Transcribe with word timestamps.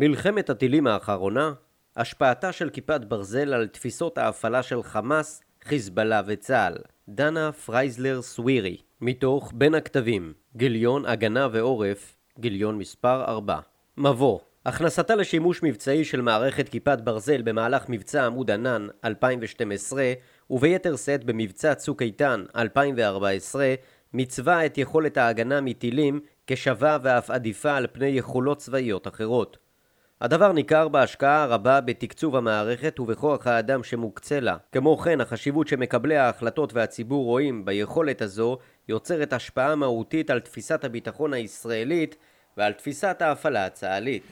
מלחמת 0.00 0.50
הטילים 0.50 0.86
האחרונה, 0.86 1.52
השפעתה 1.96 2.52
של 2.52 2.70
כיפת 2.70 3.00
ברזל 3.08 3.54
על 3.54 3.66
תפיסות 3.66 4.18
ההפעלה 4.18 4.62
של 4.62 4.82
חמאס, 4.82 5.42
חיזבאללה 5.64 6.22
וצה"ל. 6.26 6.74
דנה 7.08 7.52
פרייזלר 7.52 8.22
סווירי, 8.22 8.76
מתוך 9.00 9.52
בין 9.54 9.74
הקטבים, 9.74 10.32
גיליון 10.56 11.06
הגנה 11.06 11.48
ועורף, 11.52 12.16
גיליון 12.38 12.78
מספר 12.78 13.24
4. 13.24 13.58
מבוא 13.96 14.38
הכנסתה 14.66 15.14
לשימוש 15.14 15.62
מבצעי 15.62 16.04
של 16.04 16.20
מערכת 16.20 16.68
כיפת 16.68 16.98
ברזל 17.00 17.42
במהלך 17.42 17.84
מבצע 17.88 18.26
עמוד 18.26 18.50
ענן 18.50 18.86
2012 19.04 20.12
וביתר 20.50 20.96
שאת 20.96 21.24
במבצע 21.24 21.74
צוק 21.74 22.02
איתן 22.02 22.44
2014 22.56 23.74
מצווה 24.14 24.66
את 24.66 24.78
יכולת 24.78 25.16
ההגנה 25.16 25.60
מטילים 25.60 26.20
כשווה 26.46 26.98
ואף 27.02 27.30
עדיפה 27.30 27.76
על 27.76 27.86
פני 27.92 28.06
יכולות 28.06 28.58
צבאיות 28.58 29.08
אחרות. 29.08 29.67
הדבר 30.20 30.52
ניכר 30.52 30.88
בהשקעה 30.88 31.42
הרבה 31.42 31.80
בתקצוב 31.80 32.36
המערכת 32.36 33.00
ובכוח 33.00 33.46
האדם 33.46 33.82
שמוקצה 33.82 34.40
לה. 34.40 34.56
כמו 34.72 34.96
כן, 34.96 35.20
החשיבות 35.20 35.68
שמקבלי 35.68 36.16
ההחלטות 36.16 36.74
והציבור 36.74 37.24
רואים 37.24 37.64
ביכולת 37.64 38.22
הזו 38.22 38.58
יוצרת 38.88 39.32
השפעה 39.32 39.74
מהותית 39.74 40.30
על 40.30 40.40
תפיסת 40.40 40.84
הביטחון 40.84 41.32
הישראלית 41.32 42.16
ועל 42.56 42.72
תפיסת 42.72 43.22
ההפעלה 43.22 43.66
הצה"לית. 43.66 44.22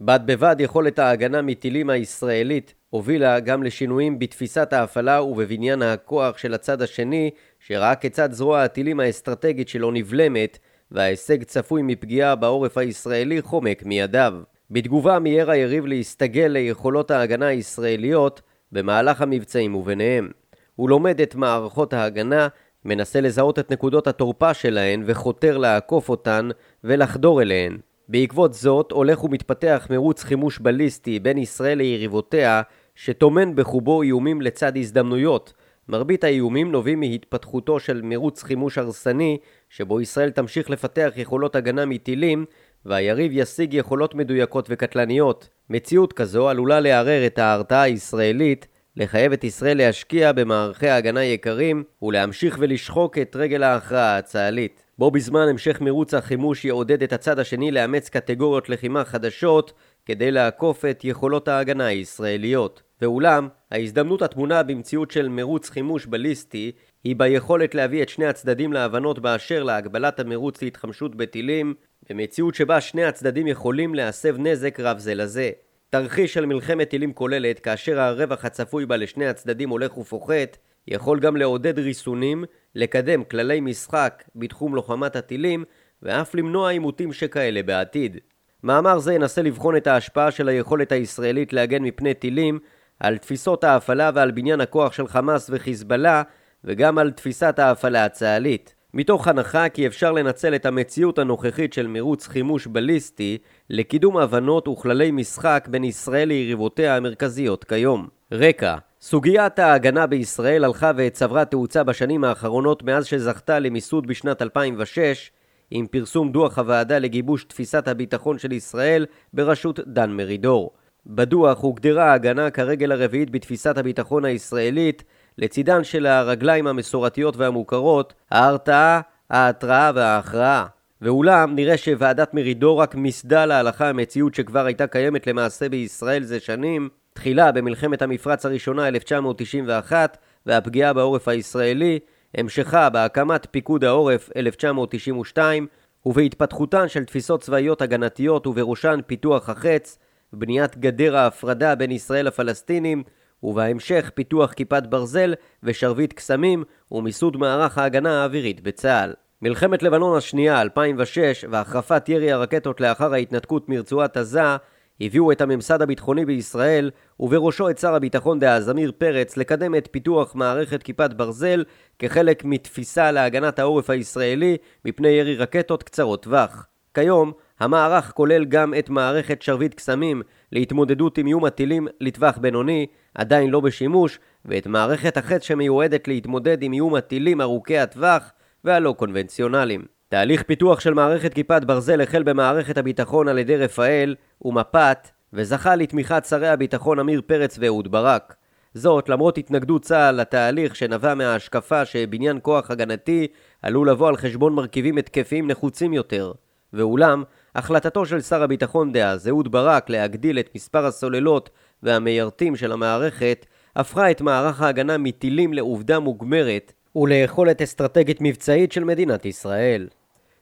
בד 0.00 0.20
בבד 0.26 0.56
יכולת 0.58 0.98
ההגנה 0.98 1.42
מטילים 1.42 1.90
הישראלית 1.90 2.74
הובילה 2.90 3.40
גם 3.40 3.62
לשינויים 3.62 4.18
בתפיסת 4.18 4.72
ההפעלה 4.72 5.22
ובבניין 5.22 5.82
הכוח 5.82 6.38
של 6.38 6.54
הצד 6.54 6.82
השני, 6.82 7.30
שראה 7.60 7.94
כיצד 7.94 8.32
זרוע 8.32 8.62
הטילים 8.62 9.00
האסטרטגית 9.00 9.68
שלו 9.68 9.90
נבלמת, 9.90 10.58
וההישג 10.90 11.42
צפוי 11.42 11.82
מפגיעה 11.82 12.34
בעורף 12.34 12.78
הישראלי 12.78 13.42
חומק 13.42 13.82
מידיו. 13.84 14.34
בתגובה 14.70 15.18
מיהר 15.18 15.50
היריב 15.50 15.86
להסתגל 15.86 16.46
ליכולות 16.46 17.10
ההגנה 17.10 17.46
הישראליות 17.46 18.40
במהלך 18.72 19.22
המבצעים 19.22 19.74
וביניהם. 19.74 20.30
הוא 20.76 20.90
לומד 20.90 21.20
את 21.20 21.34
מערכות 21.34 21.92
ההגנה, 21.92 22.48
מנסה 22.84 23.20
לזהות 23.20 23.58
את 23.58 23.72
נקודות 23.72 24.06
התורפה 24.06 24.54
שלהן 24.54 25.02
וחותר 25.06 25.58
לעקוף 25.58 26.08
אותן 26.08 26.48
ולחדור 26.84 27.42
אליהן. 27.42 27.78
בעקבות 28.08 28.54
זאת 28.54 28.92
הולך 28.92 29.24
ומתפתח 29.24 29.86
מרוץ 29.90 30.22
חימוש 30.22 30.58
בליסטי 30.58 31.18
בין 31.18 31.38
ישראל 31.38 31.78
ליריבותיה 31.78 32.62
שטומן 32.94 33.54
בחובו 33.54 34.02
איומים 34.02 34.40
לצד 34.40 34.76
הזדמנויות. 34.76 35.52
מרבית 35.88 36.24
האיומים 36.24 36.72
נובעים 36.72 37.00
מהתפתחותו 37.00 37.80
של 37.80 38.00
מרוץ 38.02 38.42
חימוש 38.42 38.78
הרסני 38.78 39.38
שבו 39.70 40.00
ישראל 40.00 40.30
תמשיך 40.30 40.70
לפתח 40.70 41.12
יכולות 41.16 41.56
הגנה 41.56 41.86
מטילים 41.86 42.44
והיריב 42.86 43.30
ישיג 43.34 43.74
יכולות 43.74 44.14
מדויקות 44.14 44.66
וקטלניות. 44.70 45.48
מציאות 45.70 46.12
כזו 46.12 46.48
עלולה 46.48 46.80
לערער 46.80 47.26
את 47.26 47.38
ההרתעה 47.38 47.82
הישראלית, 47.82 48.66
לחייב 48.96 49.32
את 49.32 49.44
ישראל 49.44 49.78
להשקיע 49.78 50.32
במערכי 50.32 50.88
הגנה 50.88 51.24
יקרים 51.24 51.84
ולהמשיך 52.02 52.56
ולשחוק 52.60 53.18
את 53.18 53.36
רגל 53.36 53.62
ההכרעה 53.62 54.18
הצה"לית. 54.18 54.82
בו 54.98 55.10
בזמן 55.10 55.48
המשך 55.48 55.80
מרוץ 55.80 56.14
החימוש 56.14 56.64
יעודד 56.64 57.02
את 57.02 57.12
הצד 57.12 57.38
השני 57.38 57.70
לאמץ 57.70 58.08
קטגוריות 58.08 58.68
לחימה 58.68 59.04
חדשות 59.04 59.72
כדי 60.06 60.30
לעקוף 60.30 60.84
את 60.84 61.04
יכולות 61.04 61.48
ההגנה 61.48 61.86
הישראליות. 61.86 62.82
ואולם, 63.00 63.48
ההזדמנות 63.70 64.22
הטמונה 64.22 64.62
במציאות 64.62 65.10
של 65.10 65.28
מרוץ 65.28 65.70
חימוש 65.70 66.06
בליסטי 66.06 66.72
היא 67.04 67.16
ביכולת 67.16 67.74
להביא 67.74 68.02
את 68.02 68.08
שני 68.08 68.26
הצדדים 68.26 68.72
להבנות 68.72 69.18
באשר 69.18 69.62
להגבלת 69.62 70.20
המרוץ 70.20 70.62
להתחמשות 70.62 71.14
בטילים 71.14 71.74
במציאות 72.10 72.54
שבה 72.54 72.80
שני 72.80 73.04
הצדדים 73.04 73.46
יכולים 73.46 73.94
להסב 73.94 74.36
נזק 74.38 74.80
רב 74.80 74.98
זה 74.98 75.14
לזה. 75.14 75.50
תרחיש 75.90 76.34
של 76.34 76.46
מלחמת 76.46 76.90
טילים 76.90 77.12
כוללת 77.12 77.58
כאשר 77.58 78.00
הרווח 78.00 78.44
הצפוי 78.44 78.86
בה 78.86 78.96
לשני 78.96 79.26
הצדדים 79.26 79.68
הולך 79.68 79.98
ופוחת 79.98 80.56
יכול 80.88 81.20
גם 81.20 81.36
לעודד 81.36 81.78
ריסונים, 81.78 82.44
לקדם 82.74 83.24
כללי 83.24 83.60
משחק 83.60 84.24
בתחום 84.36 84.74
לוחמת 84.74 85.16
הטילים 85.16 85.64
ואף 86.02 86.34
למנוע 86.34 86.70
עימותים 86.70 87.12
שכאלה 87.12 87.62
בעתיד. 87.62 88.16
מאמר 88.62 88.98
זה 88.98 89.14
ינסה 89.14 89.42
לבחון 89.42 89.76
את 89.76 89.86
ההשפעה 89.86 90.30
של 90.30 90.48
היכולת 90.48 90.92
הישראלית 90.92 91.52
להגן 91.52 91.82
מפני 91.82 92.14
טילים 92.14 92.58
על 93.00 93.18
תפיסות 93.18 93.64
ההפעלה 93.64 94.10
ועל 94.14 94.30
בניין 94.30 94.60
הכוח 94.60 94.92
של 94.92 95.08
חמאס 95.08 95.50
וחיזבאללה 95.52 96.22
וגם 96.64 96.98
על 96.98 97.10
תפיסת 97.10 97.58
ההפעלה 97.58 98.04
הצה"לית. 98.04 98.75
מתוך 98.98 99.28
הנחה 99.28 99.68
כי 99.68 99.86
אפשר 99.86 100.12
לנצל 100.12 100.54
את 100.54 100.66
המציאות 100.66 101.18
הנוכחית 101.18 101.72
של 101.72 101.86
מירוץ 101.86 102.26
חימוש 102.26 102.66
בליסטי 102.66 103.38
לקידום 103.70 104.16
הבנות 104.16 104.68
וכללי 104.68 105.10
משחק 105.10 105.68
בין 105.70 105.84
ישראל 105.84 106.28
ליריבותיה 106.28 106.96
המרכזיות 106.96 107.64
כיום. 107.64 108.08
רקע 108.32 108.76
סוגיית 109.00 109.58
ההגנה 109.58 110.06
בישראל 110.06 110.64
הלכה 110.64 110.92
וצברה 110.96 111.44
תאוצה 111.44 111.84
בשנים 111.84 112.24
האחרונות 112.24 112.82
מאז 112.82 113.06
שזכתה 113.06 113.58
למיסוד 113.58 114.06
בשנת 114.06 114.42
2006 114.42 115.30
עם 115.70 115.86
פרסום 115.86 116.32
דוח 116.32 116.58
הוועדה 116.58 116.98
לגיבוש 116.98 117.44
תפיסת 117.44 117.88
הביטחון 117.88 118.38
של 118.38 118.52
ישראל 118.52 119.06
בראשות 119.32 119.80
דן 119.86 120.10
מרידור. 120.10 120.70
בדוח 121.06 121.60
הוגדרה 121.60 122.04
ההגנה 122.10 122.50
כרגל 122.50 122.92
הרביעית 122.92 123.30
בתפיסת 123.30 123.78
הביטחון 123.78 124.24
הישראלית 124.24 125.04
לצידן 125.38 125.84
של 125.84 126.06
הרגליים 126.06 126.66
המסורתיות 126.66 127.36
והמוכרות, 127.36 128.14
ההרתעה, 128.30 129.00
ההתראה 129.30 129.90
וההכרעה. 129.94 130.66
ואולם 131.02 131.54
נראה 131.54 131.76
שוועדת 131.76 132.34
מרידור 132.34 132.80
רק 132.80 132.94
מיסדה 132.94 133.46
להלכה 133.46 133.88
המציאות 133.88 134.34
שכבר 134.34 134.66
הייתה 134.66 134.86
קיימת 134.86 135.26
למעשה 135.26 135.68
בישראל 135.68 136.22
זה 136.22 136.40
שנים, 136.40 136.88
תחילה 137.12 137.52
במלחמת 137.52 138.02
המפרץ 138.02 138.46
הראשונה 138.46 138.88
1991 138.88 140.18
והפגיעה 140.46 140.92
בעורף 140.92 141.28
הישראלי, 141.28 141.98
המשכה 142.36 142.90
בהקמת 142.90 143.46
פיקוד 143.50 143.84
העורף 143.84 144.30
1992 144.36 145.66
ובהתפתחותן 146.06 146.88
של 146.88 147.04
תפיסות 147.04 147.42
צבאיות 147.42 147.82
הגנתיות 147.82 148.46
ובראשן 148.46 149.00
פיתוח 149.06 149.48
החץ, 149.48 149.98
בניית 150.32 150.76
גדר 150.76 151.16
ההפרדה 151.16 151.74
בין 151.74 151.90
ישראל 151.90 152.26
לפלסטינים 152.26 153.02
ובהמשך 153.42 154.10
פיתוח 154.14 154.52
כיפת 154.52 154.82
ברזל 154.88 155.34
ושרביט 155.62 156.12
קסמים 156.12 156.64
ומיסוד 156.92 157.36
מערך 157.36 157.78
ההגנה 157.78 158.22
האווירית 158.22 158.60
בצה"ל. 158.60 159.12
מלחמת 159.42 159.82
לבנון 159.82 160.16
השנייה 160.16 160.60
2006 160.60 161.44
והחרפת 161.50 162.08
ירי 162.08 162.32
הרקטות 162.32 162.80
לאחר 162.80 163.12
ההתנתקות 163.12 163.68
מרצועת 163.68 164.16
עזה 164.16 164.56
הביאו 165.00 165.32
את 165.32 165.40
הממסד 165.40 165.82
הביטחוני 165.82 166.24
בישראל 166.24 166.90
ובראשו 167.20 167.70
את 167.70 167.78
שר 167.78 167.94
הביטחון 167.94 168.38
דאז 168.38 168.68
עמיר 168.68 168.92
פרץ 168.98 169.36
לקדם 169.36 169.74
את 169.74 169.88
פיתוח 169.90 170.34
מערכת 170.34 170.82
כיפת 170.82 171.12
ברזל 171.12 171.64
כחלק 171.98 172.44
מתפיסה 172.44 173.12
להגנת 173.12 173.58
העורף 173.58 173.90
הישראלי 173.90 174.56
מפני 174.84 175.08
ירי 175.08 175.36
רקטות 175.36 175.82
קצרות 175.82 176.22
טווח. 176.22 176.66
כיום 176.94 177.32
המערך 177.60 178.12
כולל 178.14 178.44
גם 178.44 178.74
את 178.78 178.90
מערכת 178.90 179.42
שרביט 179.42 179.74
קסמים 179.74 180.22
להתמודדות 180.52 181.18
עם 181.18 181.26
איום 181.26 181.44
הטילים 181.44 181.88
לטווח 182.00 182.38
בינוני, 182.38 182.86
עדיין 183.14 183.50
לא 183.50 183.60
בשימוש, 183.60 184.18
ואת 184.44 184.66
מערכת 184.66 185.16
החץ 185.16 185.42
שמיועדת 185.42 186.08
להתמודד 186.08 186.62
עם 186.62 186.72
איום 186.72 186.94
הטילים 186.94 187.40
ארוכי 187.40 187.78
הטווח 187.78 188.32
והלא 188.64 188.94
קונבנציונליים. 188.98 189.84
תהליך 190.08 190.42
פיתוח 190.42 190.80
של 190.80 190.94
מערכת 190.94 191.34
כיפת 191.34 191.64
ברזל 191.64 192.00
החל 192.00 192.22
במערכת 192.22 192.78
הביטחון 192.78 193.28
על 193.28 193.38
ידי 193.38 193.56
רפאל 193.56 194.14
ומפת, 194.42 195.08
וזכה 195.32 195.76
לתמיכת 195.76 196.24
שרי 196.28 196.48
הביטחון 196.48 196.98
עמיר 196.98 197.22
פרץ 197.26 197.58
ואהוד 197.60 197.90
ברק. 197.90 198.34
זאת 198.74 199.08
למרות 199.08 199.38
התנגדות 199.38 199.82
צה"ל 199.82 200.14
לתהליך 200.14 200.76
שנבע 200.76 201.14
מההשקפה 201.14 201.84
שבניין 201.84 202.38
כוח 202.42 202.70
הגנתי 202.70 203.26
עלול 203.62 203.90
לבוא 203.90 204.08
על 204.08 204.16
חשבון 204.16 204.52
מרכיבים 204.52 204.98
התקפיים 204.98 205.46
נחוצים 205.46 205.92
יותר. 205.92 206.32
ואולם, 206.72 207.22
החלטתו 207.56 208.06
של 208.06 208.20
שר 208.20 208.42
הביטחון 208.42 208.92
דאז, 208.92 209.28
אהוד 209.28 209.52
ברק, 209.52 209.90
להגדיל 209.90 210.38
את 210.38 210.50
מספר 210.54 210.86
הסוללות 210.86 211.50
והמיירטים 211.82 212.56
של 212.56 212.72
המערכת, 212.72 213.46
הפכה 213.76 214.10
את 214.10 214.20
מערך 214.20 214.62
ההגנה 214.62 214.98
מטילים 214.98 215.54
לעובדה 215.54 215.98
מוגמרת 215.98 216.72
וליכולת 216.96 217.62
אסטרטגית 217.62 218.18
מבצעית 218.20 218.72
של 218.72 218.84
מדינת 218.84 219.24
ישראל. 219.24 219.88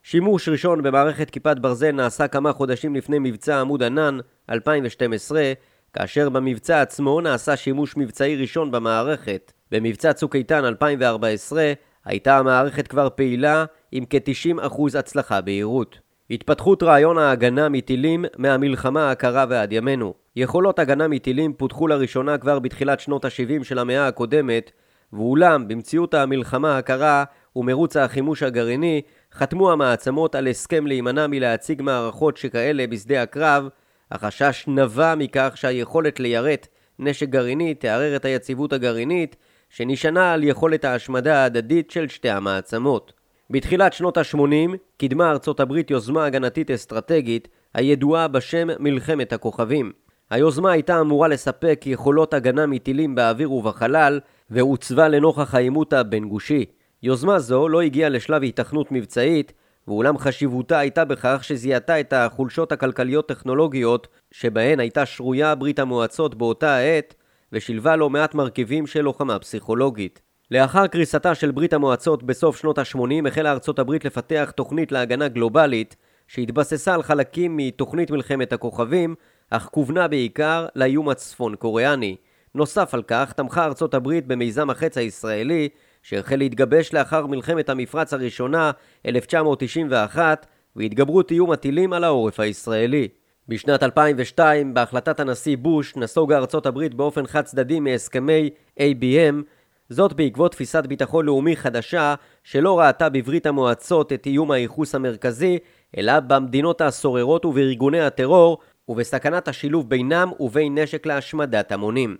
שימוש 0.02 0.49
ראשון 0.49 0.82
במערכת 0.82 1.31
כיפת 1.31 1.56
ברזל 1.58 1.90
נעשה 1.90 2.28
כמה 2.28 2.52
חודשים 2.52 2.94
לפני 2.94 3.19
מבצע 3.19 3.61
עמוד 3.61 3.82
ענן 3.82 4.19
2012, 4.50 5.52
כאשר 5.93 6.28
במבצע 6.28 6.81
עצמו 6.81 7.20
נעשה 7.20 7.56
שימוש 7.56 7.96
מבצעי 7.96 8.37
ראשון 8.37 8.70
במערכת. 8.70 9.52
במבצע 9.70 10.12
צוק 10.12 10.37
איתן 10.37 10.64
2014 10.64 11.72
הייתה 12.05 12.38
המערכת 12.38 12.88
כבר 12.88 13.08
פעילה 13.14 13.64
עם 13.93 14.05
כ-90% 14.11 14.99
הצלחה 14.99 15.40
בהירות. 15.40 16.03
התפתחות 16.31 16.82
רעיון 16.82 17.19
ההגנה 17.19 17.69
מטילים 17.69 18.25
מהמלחמה 18.37 19.11
הקרה 19.11 19.44
ועד 19.49 19.73
ימינו. 19.73 20.15
יכולות 20.37 20.79
הגנה 20.79 21.09
מטילים 21.09 21.53
פותחו 21.53 21.88
לראשונה 21.88 22.38
כבר 22.38 22.59
בתחילת 22.59 23.00
שנות 23.00 23.25
ה-70 23.25 23.65
של 23.65 23.79
המאה 23.79 24.06
הקודמת, 24.06 24.71
ואולם 25.12 25.69
במציאות 25.69 26.15
המלחמה 26.15 26.79
הקרה 26.79 27.25
ומרוץ 27.56 27.97
החימוש 27.97 28.43
הגרעיני, 28.43 29.03
חתמו 29.32 29.73
המעצמות 29.73 30.35
על 30.35 30.47
הסכם 30.47 30.87
להימנע 30.87 31.26
מלהציג 31.26 31.82
מערכות 31.82 32.37
שכאלה 32.37 32.87
בשדה 32.87 33.23
הקרב, 33.23 33.69
החשש 34.11 34.65
נבע 34.69 35.15
מכך 35.15 35.53
שהיכולת 35.55 36.21
ליירט 36.21 36.69
נשק 36.99 37.29
גרעיני 37.29 37.75
תערער 37.75 38.17
את 38.17 38.25
היציבות 38.25 38.73
הגרעינית, 38.73 39.37
שנשענה 39.71 40.32
על 40.32 40.44
יכולת 40.44 40.85
ההשמדה 40.85 41.43
ההדדית 41.43 41.91
של 41.91 42.09
שתי 42.09 42.31
המעצמות. 42.31 43.24
בתחילת 43.50 43.93
שנות 43.93 44.17
ה-80 44.17 44.76
קידמה 44.96 45.31
ארצות 45.31 45.61
הברית 45.61 45.91
יוזמה 45.91 46.25
הגנתית 46.25 46.70
אסטרטגית 46.70 47.49
הידועה 47.75 48.29
בשם 48.29 48.69
מלחמת 48.79 49.32
הכוכבים. 49.32 49.93
היוזמה 50.31 50.73
הייתה 50.73 51.00
אמורה 51.00 51.29
לספק 51.29 51.82
יכולות 51.87 52.35
הגנה 52.35 52.67
מטילים 52.67 53.14
באוויר 53.14 53.52
ובחלל, 53.52 54.20
ועוצבה 54.50 55.08
לנוכח 55.08 55.55
העימות 55.55 55.93
הבין-גושי. 55.93 56.64
יוזמה 57.02 57.38
זו 57.38 57.69
לא 57.69 57.81
הגיעה 57.81 58.08
לשלב 58.08 58.43
היתכנות 58.43 58.93
מבצעית, 58.93 59.52
ואולם 59.88 60.19
חשיבותה 60.19 60.79
הייתה 60.79 61.05
בכך 61.05 61.44
שזיהתה 61.44 62.00
את 62.00 62.12
החולשות 62.12 62.73
הכלכליות-טכנולוגיות 62.73 64.08
שבהן 64.31 64.81
הייתה 64.81 65.06
שרויה 65.06 65.55
ברית 65.55 65.79
המועצות 65.79 66.35
באותה 66.35 66.75
העת, 66.76 67.14
ושילבה 67.52 67.97
לא 67.97 68.11
מעט 68.11 68.35
מרכיבים 68.35 68.87
של 68.87 69.00
לוחמה 69.00 69.38
פסיכולוגית. 69.38 70.20
לאחר 70.50 70.87
קריסתה 70.87 71.35
של 71.35 71.50
ברית 71.50 71.73
המועצות 71.73 72.23
בסוף 72.23 72.56
שנות 72.56 72.79
ה-80 72.79 73.29
החלה 73.29 73.52
ארצות 73.52 73.79
הברית 73.79 74.05
לפתח 74.05 74.52
תוכנית 74.56 74.93
להגנה 74.93 75.29
גלובלית 75.29 75.96
שהתבססה 76.29 76.94
על 76.94 77.02
חלקים 77.02 77.56
מתוכנית 77.56 78.11
מלחמת 78.11 78.52
הכוכבים, 78.52 79.14
אך 79.50 79.69
כוונה 79.73 80.08
בעיקר 80.08 80.67
לאיום 80.76 81.08
הצפון 81.08 81.56
קוריאני. 81.56 82.17
נוסף 82.55 82.94
על 82.94 83.02
כך, 83.02 83.32
תמכה 83.32 83.64
ארצות 83.64 83.94
הברית 83.94 84.26
במיזם 84.26 84.70
החץ 84.70 84.99
הישראלי, 84.99 85.69
שהחל 86.02 86.37
להתגבש 86.37 86.94
לאחר 86.94 87.26
מלחמת 87.26 87.69
המפרץ 87.69 88.12
הראשונה, 88.12 88.70
1991, 89.06 90.47
והתגברות 90.76 91.31
איום 91.31 91.50
הטילים 91.52 91.93
על 91.93 92.05
העורף 92.05 92.40
הישראלי. 92.40 93.08
בשנת 93.49 93.82
2002, 93.82 94.75
בהחלטת 94.75 95.20
הנשיא 95.20 95.56
בוש, 95.56 95.97
נסוגה 95.97 96.37
ארצות 96.37 96.67
הברית 96.67 96.94
באופן 96.94 97.26
חד 97.26 97.44
צדדי 97.44 97.81
מהסכמי 97.81 98.50
ABM, 98.79 99.43
זאת 99.88 100.12
בעקבות 100.12 100.52
תפיסת 100.52 100.86
ביטחון 100.86 101.26
לאומי 101.26 101.56
חדשה 101.56 102.14
שלא 102.42 102.78
ראתה 102.81 103.08
בברית 103.08 103.46
המועצות 103.46 104.12
את 104.12 104.26
איום 104.26 104.50
הייחוס 104.50 104.94
המרכזי, 104.94 105.58
אלא 105.98 106.20
במדינות 106.20 106.81
הסוררות 106.81 107.44
ובארגוני 107.44 108.00
הטרור, 108.00 108.58
ובסכנת 108.88 109.48
השילוב 109.48 109.88
בינם 109.88 110.31
ובין 110.40 110.78
נשק 110.78 111.06
להשמדת 111.06 111.72
המונים. 111.72 112.16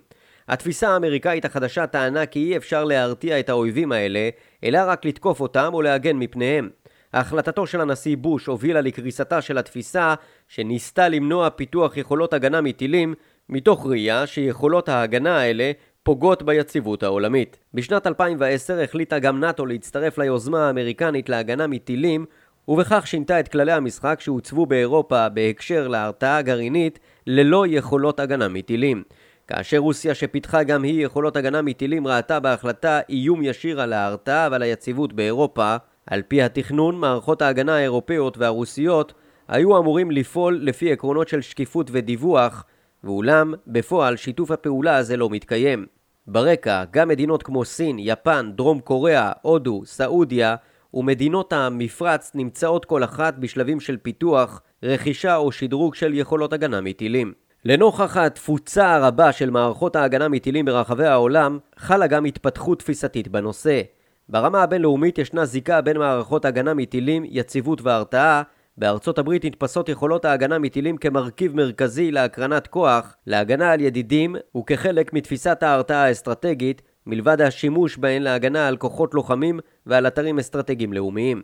התפיסה 0.47 0.89
האמריקאית 0.89 1.45
החדשה 1.45 1.87
טענה 1.87 2.25
כי 2.25 2.39
אי 2.39 2.57
אפשר 2.57 2.83
להרתיע 2.83 3.39
את 3.39 3.49
האויבים 3.49 3.91
האלה, 3.91 4.29
אלא 4.63 4.79
רק 4.85 5.05
לתקוף 5.05 5.39
אותם 5.39 5.69
או 5.73 5.81
להגן 5.81 6.17
מפניהם. 6.17 6.69
החלטתו 7.13 7.67
של 7.67 7.81
הנשיא 7.81 8.17
בוש 8.17 8.45
הובילה 8.45 8.81
לקריסתה 8.81 9.41
של 9.41 9.57
התפיסה 9.57 10.13
שניסתה 10.47 11.09
למנוע 11.09 11.49
פיתוח 11.49 11.97
יכולות 11.97 12.33
הגנה 12.33 12.61
מטילים, 12.61 13.13
מתוך 13.49 13.85
ראייה 13.87 14.27
שיכולות 14.27 14.89
ההגנה 14.89 15.37
האלה 15.37 15.71
פוגעות 16.05 16.43
ביציבות 16.43 17.03
העולמית. 17.03 17.57
בשנת 17.73 18.07
2010 18.07 18.79
החליטה 18.79 19.19
גם 19.19 19.39
נאט"ו 19.39 19.65
להצטרף 19.65 20.17
ליוזמה 20.17 20.67
האמריקנית 20.67 21.29
להגנה 21.29 21.67
מטילים, 21.67 22.25
ובכך 22.67 23.07
שינתה 23.07 23.39
את 23.39 23.47
כללי 23.47 23.71
המשחק 23.71 24.19
שהוצבו 24.19 24.65
באירופה 24.65 25.29
בהקשר 25.29 25.87
להרתעה 25.87 26.41
גרעינית 26.41 26.99
ללא 27.27 27.65
יכולות 27.67 28.19
הגנה 28.19 28.47
מטילים. 28.47 29.03
כאשר 29.47 29.77
רוסיה 29.77 30.15
שפיתחה 30.15 30.63
גם 30.63 30.83
היא 30.83 31.05
יכולות 31.05 31.35
הגנה 31.37 31.61
מטילים 31.61 32.07
ראתה 32.07 32.39
בהחלטה 32.39 32.99
איום 33.09 33.43
ישיר 33.43 33.81
על 33.81 33.93
ההרתעה 33.93 34.47
ועל 34.51 34.61
היציבות 34.61 35.13
באירופה, 35.13 35.75
על 36.07 36.21
פי 36.27 36.41
התכנון, 36.41 36.95
מערכות 36.95 37.41
ההגנה 37.41 37.75
האירופאיות 37.75 38.37
והרוסיות 38.37 39.13
היו 39.47 39.77
אמורים 39.77 40.11
לפעול 40.11 40.59
לפי 40.61 40.91
עקרונות 40.91 41.27
של 41.27 41.41
שקיפות 41.41 41.89
ודיווח, 41.91 42.65
ואולם, 43.05 43.53
בפועל 43.67 44.15
שיתוף 44.15 44.51
הפעולה 44.51 44.97
הזה 44.97 45.17
לא 45.17 45.29
מתקיים. 45.29 45.85
ברקע, 46.27 46.83
גם 46.91 47.07
מדינות 47.07 47.43
כמו 47.43 47.65
סין, 47.65 47.95
יפן, 47.99 48.51
דרום 48.55 48.79
קוריאה, 48.79 49.31
הודו, 49.41 49.81
סעודיה 49.85 50.55
ומדינות 50.93 51.53
המפרץ 51.53 52.31
נמצאות 52.35 52.85
כל 52.85 53.03
אחת 53.03 53.37
בשלבים 53.37 53.79
של 53.79 53.97
פיתוח, 53.97 54.61
רכישה 54.83 55.35
או 55.35 55.51
שדרוג 55.51 55.95
של 55.95 56.13
יכולות 56.13 56.53
הגנה 56.53 56.81
מטילים. 56.81 57.33
לנוכח 57.65 58.17
התפוצה 58.17 58.95
הרבה 58.95 59.31
של 59.31 59.49
מערכות 59.49 59.95
ההגנה 59.95 60.27
מטילים 60.27 60.65
ברחבי 60.65 61.05
העולם, 61.05 61.59
חלה 61.77 62.07
גם 62.07 62.25
התפתחות 62.25 62.79
תפיסתית 62.79 63.27
בנושא. 63.27 63.81
ברמה 64.29 64.63
הבינלאומית 64.63 65.17
ישנה 65.17 65.45
זיקה 65.45 65.81
בין 65.81 65.97
מערכות 65.97 66.45
הגנה 66.45 66.73
מטילים, 66.73 67.23
יציבות 67.27 67.81
והרתעה. 67.81 68.41
בארצות 68.77 69.17
הברית 69.17 69.45
נתפסות 69.45 69.89
יכולות 69.89 70.25
ההגנה 70.25 70.59
מטילים 70.59 70.97
כמרכיב 70.97 71.55
מרכזי 71.55 72.11
להקרנת 72.11 72.67
כוח, 72.67 73.15
להגנה 73.27 73.71
על 73.71 73.81
ידידים, 73.81 74.35
וכחלק 74.57 75.13
מתפיסת 75.13 75.63
ההרתעה 75.63 76.03
האסטרטגית, 76.03 76.81
מלבד 77.05 77.41
השימוש 77.41 77.97
בהן 77.97 78.21
להגנה 78.21 78.67
על 78.67 78.77
כוחות 78.77 79.13
לוחמים 79.13 79.59
ועל 79.85 80.07
אתרים 80.07 80.39
אסטרטגיים 80.39 80.93
לאומיים. 80.93 81.41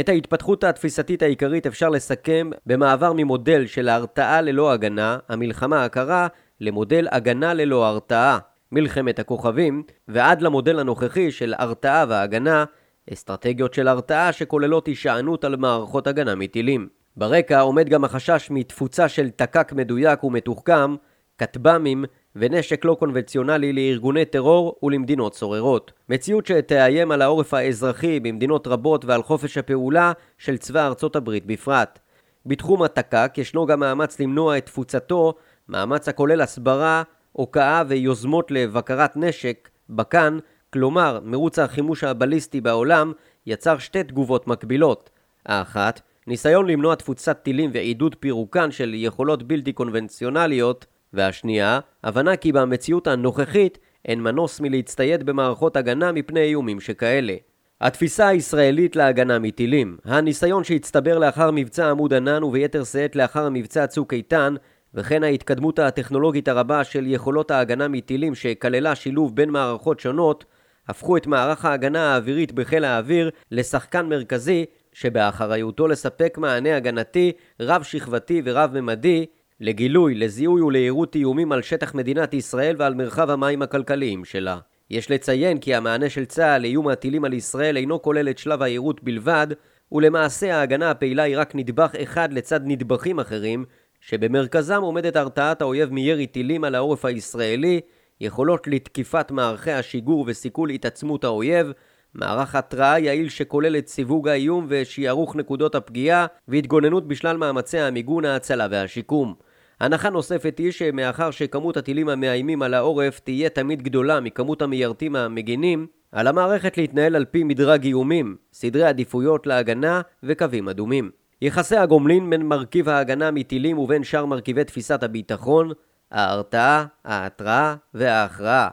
את 0.00 0.08
ההתפתחות 0.08 0.64
התפיסתית 0.64 1.22
העיקרית 1.22 1.66
אפשר 1.66 1.88
לסכם 1.88 2.50
במעבר 2.66 3.12
ממודל 3.16 3.66
של 3.66 3.88
הרתעה 3.88 4.40
ללא 4.40 4.72
הגנה, 4.72 5.18
המלחמה 5.28 5.84
הקרה, 5.84 6.26
למודל 6.60 7.06
הגנה 7.10 7.54
ללא 7.54 7.86
הרתעה, 7.86 8.38
מלחמת 8.72 9.18
הכוכבים, 9.18 9.82
ועד 10.08 10.42
למודל 10.42 10.78
הנוכחי 10.78 11.30
של 11.30 11.54
הרתעה 11.58 12.04
והגנה, 12.08 12.64
אסטרטגיות 13.12 13.74
של 13.74 13.88
הרתעה 13.88 14.32
שכוללות 14.32 14.86
הישענות 14.86 15.44
על 15.44 15.56
מערכות 15.56 16.06
הגנה 16.06 16.34
מטילים. 16.34 16.88
ברקע 17.16 17.60
עומד 17.60 17.88
גם 17.88 18.04
החשש 18.04 18.48
מתפוצה 18.50 19.08
של 19.08 19.30
תק"ק 19.30 19.72
מדויק 19.72 20.24
ומתוחכם, 20.24 20.94
כטב"מים 21.38 22.04
ונשק 22.36 22.84
לא 22.84 22.96
קונבנציונלי 22.98 23.72
לארגוני 23.72 24.24
טרור 24.24 24.76
ולמדינות 24.82 25.34
סוררות. 25.34 25.92
מציאות 26.08 26.46
שתאיים 26.46 27.10
על 27.10 27.22
העורף 27.22 27.54
האזרחי 27.54 28.20
במדינות 28.20 28.66
רבות 28.66 29.04
ועל 29.04 29.22
חופש 29.22 29.58
הפעולה 29.58 30.12
של 30.38 30.56
צבא 30.56 30.86
ארצות 30.86 31.16
הברית 31.16 31.46
בפרט. 31.46 31.98
בתחום 32.46 32.82
התק"ק 32.82 33.34
ישנו 33.36 33.66
גם 33.66 33.80
מאמץ 33.80 34.20
למנוע 34.20 34.58
את 34.58 34.66
תפוצתו, 34.66 35.34
מאמץ 35.68 36.08
הכולל 36.08 36.40
הסברה, 36.40 37.02
הוקעה 37.32 37.82
ויוזמות 37.88 38.50
לבקרת 38.50 39.16
נשק, 39.16 39.68
בק"ן, 39.90 40.38
כלומר 40.74 41.18
מרוץ 41.24 41.58
החימוש 41.58 42.04
הבליסטי 42.04 42.60
בעולם, 42.60 43.12
יצר 43.46 43.78
שתי 43.78 44.02
תגובות 44.02 44.46
מקבילות. 44.46 45.10
האחת, 45.46 46.00
ניסיון 46.26 46.66
למנוע 46.66 46.94
תפוצת 46.94 47.38
טילים 47.42 47.70
ועידוד 47.74 48.16
פירוקן 48.20 48.70
של 48.70 48.92
יכולות 48.94 49.42
בלתי 49.42 49.72
קונבנציונליות, 49.72 50.86
והשנייה, 51.12 51.80
הבנה 52.04 52.36
כי 52.36 52.52
במציאות 52.52 53.06
הנוכחית 53.06 53.78
אין 54.04 54.22
מנוס 54.22 54.60
מלהצטייד 54.60 55.26
במערכות 55.26 55.76
הגנה 55.76 56.12
מפני 56.12 56.40
איומים 56.40 56.80
שכאלה. 56.80 57.34
התפיסה 57.80 58.28
הישראלית 58.28 58.96
להגנה 58.96 59.38
מטילים, 59.38 59.96
הניסיון 60.04 60.64
שהצטבר 60.64 61.18
לאחר 61.18 61.50
מבצע 61.50 61.90
עמוד 61.90 62.14
ענן 62.14 62.42
וביתר 62.42 62.84
שאת 62.84 63.16
לאחר 63.16 63.48
מבצע 63.48 63.86
צוק 63.86 64.12
איתן, 64.12 64.54
וכן 64.94 65.24
ההתקדמות 65.24 65.78
הטכנולוגית 65.78 66.48
הרבה 66.48 66.84
של 66.84 67.06
יכולות 67.06 67.50
ההגנה 67.50 67.88
מטילים 67.88 68.34
שכללה 68.34 68.94
שילוב 68.94 69.36
בין 69.36 69.50
מערכות 69.50 70.00
שונות, 70.00 70.44
הפכו 70.88 71.16
את 71.16 71.26
מערך 71.26 71.64
ההגנה 71.64 72.12
האווירית 72.12 72.52
בחיל 72.52 72.84
האוויר 72.84 73.30
לשחקן 73.50 74.06
מרכזי 74.06 74.64
שבאחריותו 74.92 75.88
לספק 75.88 76.38
מענה 76.38 76.76
הגנתי 76.76 77.32
רב-שכבתי 77.60 78.42
ורב-ממדי 78.44 79.26
לגילוי, 79.60 80.14
לזיהוי 80.14 80.62
ולעירות 80.62 81.14
איומים 81.14 81.52
על 81.52 81.62
שטח 81.62 81.94
מדינת 81.94 82.34
ישראל 82.34 82.76
ועל 82.78 82.94
מרחב 82.94 83.30
המים 83.30 83.62
הכלכליים 83.62 84.24
שלה. 84.24 84.58
יש 84.90 85.10
לציין 85.10 85.58
כי 85.58 85.74
המענה 85.74 86.10
של 86.10 86.24
צה"ל 86.24 86.62
לאיום 86.62 86.88
הטילים 86.88 87.24
על 87.24 87.32
ישראל 87.32 87.76
אינו 87.76 88.02
כולל 88.02 88.28
את 88.28 88.38
שלב 88.38 88.62
העירות 88.62 89.02
בלבד, 89.02 89.46
ולמעשה 89.92 90.56
ההגנה 90.56 90.90
הפעילה 90.90 91.22
היא 91.22 91.38
רק 91.38 91.54
נדבך 91.54 91.94
אחד 92.02 92.32
לצד 92.32 92.60
נדבכים 92.64 93.20
אחרים, 93.20 93.64
שבמרכזם 94.00 94.82
עומדת 94.82 95.16
הרתעת 95.16 95.62
האויב 95.62 95.92
מירי 95.92 96.26
טילים 96.26 96.64
על 96.64 96.74
העורף 96.74 97.04
הישראלי, 97.04 97.80
יכולות 98.20 98.66
לתקיפת 98.66 99.30
מערכי 99.30 99.72
השיגור 99.72 100.24
וסיכול 100.28 100.70
התעצמות 100.70 101.24
האויב, 101.24 101.72
מערך 102.14 102.54
התראה 102.54 102.98
יעיל 102.98 103.28
שכולל 103.28 103.76
את 103.76 103.88
סיווג 103.88 104.28
האיום 104.28 104.66
ושיערוך 104.68 105.36
נקודות 105.36 105.74
הפגיעה 105.74 106.26
והתגוננות 106.48 107.08
בשלל 107.08 107.36
מאמצי 107.36 107.78
המיגון, 107.78 108.24
ההצלה 108.24 108.66
והשיקום. 108.70 109.34
הנחה 109.80 110.10
נוספת 110.10 110.58
היא 110.58 110.70
שמאחר 110.70 111.30
שכמות 111.30 111.76
הטילים 111.76 112.08
המאיימים 112.08 112.62
על 112.62 112.74
העורף 112.74 113.20
תהיה 113.20 113.48
תמיד 113.48 113.82
גדולה 113.82 114.20
מכמות 114.20 114.62
המיירטים 114.62 115.16
המגינים, 115.16 115.86
על 116.12 116.26
המערכת 116.26 116.78
להתנהל 116.78 117.16
על 117.16 117.24
פי 117.24 117.44
מדרג 117.44 117.84
איומים, 117.84 118.36
סדרי 118.52 118.84
עדיפויות 118.84 119.46
להגנה 119.46 120.00
וקווים 120.22 120.68
אדומים. 120.68 121.10
יחסי 121.42 121.76
הגומלין 121.76 122.30
בין 122.30 122.42
מרכיב 122.42 122.88
ההגנה 122.88 123.30
מטילים 123.30 123.78
ובין 123.78 124.04
שאר 124.04 124.26
מרכיבי 124.26 124.64
תפיסת 124.64 125.02
הביטחון, 125.02 125.72
ההרתעה, 126.14 126.84
ההתראה 127.04 127.74
וההכרעה. 127.94 128.68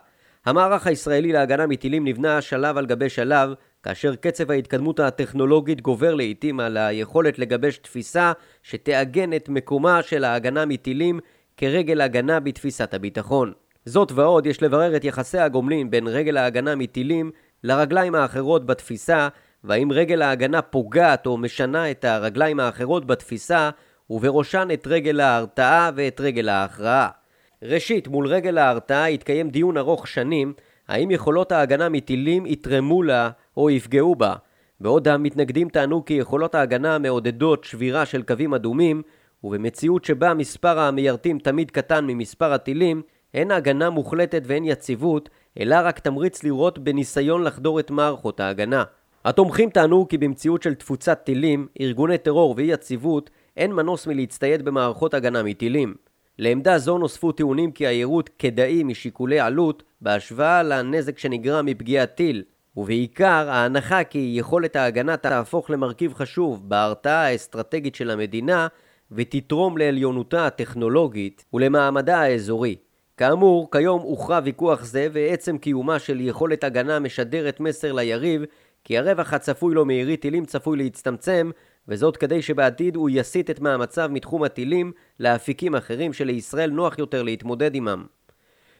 המערך 0.45 0.87
הישראלי 0.87 1.31
להגנה 1.31 1.67
מטילים 1.67 2.07
נבנה 2.07 2.41
שלב 2.41 2.77
על 2.77 2.85
גבי 2.85 3.09
שלב 3.09 3.53
כאשר 3.83 4.15
קצב 4.15 4.51
ההתקדמות 4.51 4.99
הטכנולוגית 4.99 5.81
גובר 5.81 6.15
לעיתים 6.15 6.59
על 6.59 6.77
היכולת 6.77 7.39
לגבש 7.39 7.77
תפיסה 7.77 8.31
שתעגן 8.63 9.33
את 9.33 9.49
מקומה 9.49 10.03
של 10.03 10.23
ההגנה 10.23 10.65
מטילים 10.65 11.19
כרגל 11.57 12.01
הגנה 12.01 12.39
בתפיסת 12.39 12.93
הביטחון. 12.93 13.53
זאת 13.85 14.11
ועוד, 14.11 14.45
יש 14.45 14.63
לברר 14.63 14.95
את 14.95 15.03
יחסי 15.03 15.37
הגומלין 15.37 15.91
בין 15.91 16.07
רגל 16.07 16.37
ההגנה 16.37 16.75
מטילים 16.75 17.31
לרגליים 17.63 18.15
האחרות 18.15 18.65
בתפיסה, 18.65 19.27
והאם 19.63 19.91
רגל 19.91 20.21
ההגנה 20.21 20.61
פוגעת 20.61 21.25
או 21.25 21.37
משנה 21.37 21.91
את 21.91 22.05
הרגליים 22.05 22.59
האחרות 22.59 23.05
בתפיסה, 23.05 23.69
ובראשן 24.09 24.67
את 24.73 24.87
רגל 24.87 25.19
ההרתעה 25.19 25.91
ואת 25.95 26.21
רגל 26.21 26.49
ההכרעה. 26.49 27.20
ראשית, 27.63 28.07
מול 28.07 28.27
רגל 28.27 28.57
ההרתעה 28.57 29.07
התקיים 29.07 29.49
דיון 29.49 29.77
ארוך 29.77 30.07
שנים, 30.07 30.53
האם 30.87 31.11
יכולות 31.11 31.51
ההגנה 31.51 31.89
מטילים 31.89 32.45
יתרמו 32.45 33.03
לה 33.03 33.29
או 33.57 33.69
יפגעו 33.69 34.15
בה, 34.15 34.35
בעוד 34.79 35.07
המתנגדים 35.07 35.69
טענו 35.69 36.05
כי 36.05 36.13
יכולות 36.13 36.55
ההגנה 36.55 36.97
מעודדות 36.99 37.63
שבירה 37.63 38.05
של 38.05 38.23
קווים 38.23 38.53
אדומים, 38.53 39.01
ובמציאות 39.43 40.05
שבה 40.05 40.33
מספר 40.33 40.79
המיירטים 40.79 41.39
תמיד 41.39 41.71
קטן 41.71 42.05
ממספר 42.05 42.53
הטילים, 42.53 43.01
אין 43.33 43.51
הגנה 43.51 43.89
מוחלטת 43.89 44.41
ואין 44.45 44.65
יציבות, 44.65 45.29
אלא 45.59 45.75
רק 45.83 45.99
תמריץ 45.99 46.43
לראות 46.43 46.79
בניסיון 46.79 47.43
לחדור 47.43 47.79
את 47.79 47.91
מערכות 47.91 48.39
ההגנה. 48.39 48.83
התומכים 49.25 49.69
טענו 49.69 50.07
כי 50.07 50.17
במציאות 50.17 50.63
של 50.63 50.73
תפוצת 50.73 51.21
טילים, 51.23 51.67
ארגוני 51.81 52.17
טרור 52.17 52.53
ואי 52.57 52.65
יציבות, 52.65 53.29
אין 53.57 53.73
מנוס 53.73 54.07
מלהצטייד 54.07 54.65
במערכות 54.65 55.13
הגנה 55.13 55.43
מטילים. 55.43 56.10
לעמדה 56.39 56.77
זו 56.77 56.97
נוספו 56.97 57.31
טיעונים 57.31 57.71
כי 57.71 57.87
היירוט 57.87 58.29
כדאי 58.39 58.83
משיקולי 58.83 59.39
עלות 59.39 59.83
בהשוואה 60.01 60.63
לנזק 60.63 61.17
שנגרם 61.17 61.65
מפגיעת 61.65 62.15
טיל, 62.15 62.43
ובעיקר 62.77 63.49
ההנחה 63.49 64.03
כי 64.03 64.33
יכולת 64.37 64.75
ההגנה 64.75 65.17
תהפוך 65.17 65.69
למרכיב 65.69 66.13
חשוב 66.13 66.69
בהרתעה 66.69 67.25
האסטרטגית 67.25 67.95
של 67.95 68.11
המדינה 68.11 68.67
ותתרום 69.11 69.77
לעליונותה 69.77 70.47
הטכנולוגית 70.47 71.45
ולמעמדה 71.53 72.21
האזורי. 72.21 72.75
כאמור, 73.17 73.71
כיום 73.71 74.01
הוכרע 74.01 74.39
ויכוח 74.43 74.83
זה 74.83 75.07
ועצם 75.13 75.57
קיומה 75.57 75.99
של 75.99 76.21
יכולת 76.21 76.63
הגנה 76.63 76.99
משדרת 76.99 77.59
מסר 77.59 77.93
ליריב 77.93 78.41
כי 78.83 78.97
הרווח 78.97 79.33
הצפוי 79.33 79.75
לו 79.75 79.85
מירי 79.85 80.17
טילים 80.17 80.45
צפוי 80.45 80.77
להצטמצם 80.77 81.51
וזאת 81.87 82.17
כדי 82.17 82.41
שבעתיד 82.41 82.95
הוא 82.95 83.09
יסיט 83.13 83.49
את 83.49 83.59
מאמציו 83.59 84.09
מתחום 84.13 84.43
הטילים 84.43 84.91
לאפיקים 85.19 85.75
אחרים 85.75 86.13
שלישראל 86.13 86.69
נוח 86.69 86.99
יותר 86.99 87.23
להתמודד 87.23 87.75
עמם. 87.75 88.05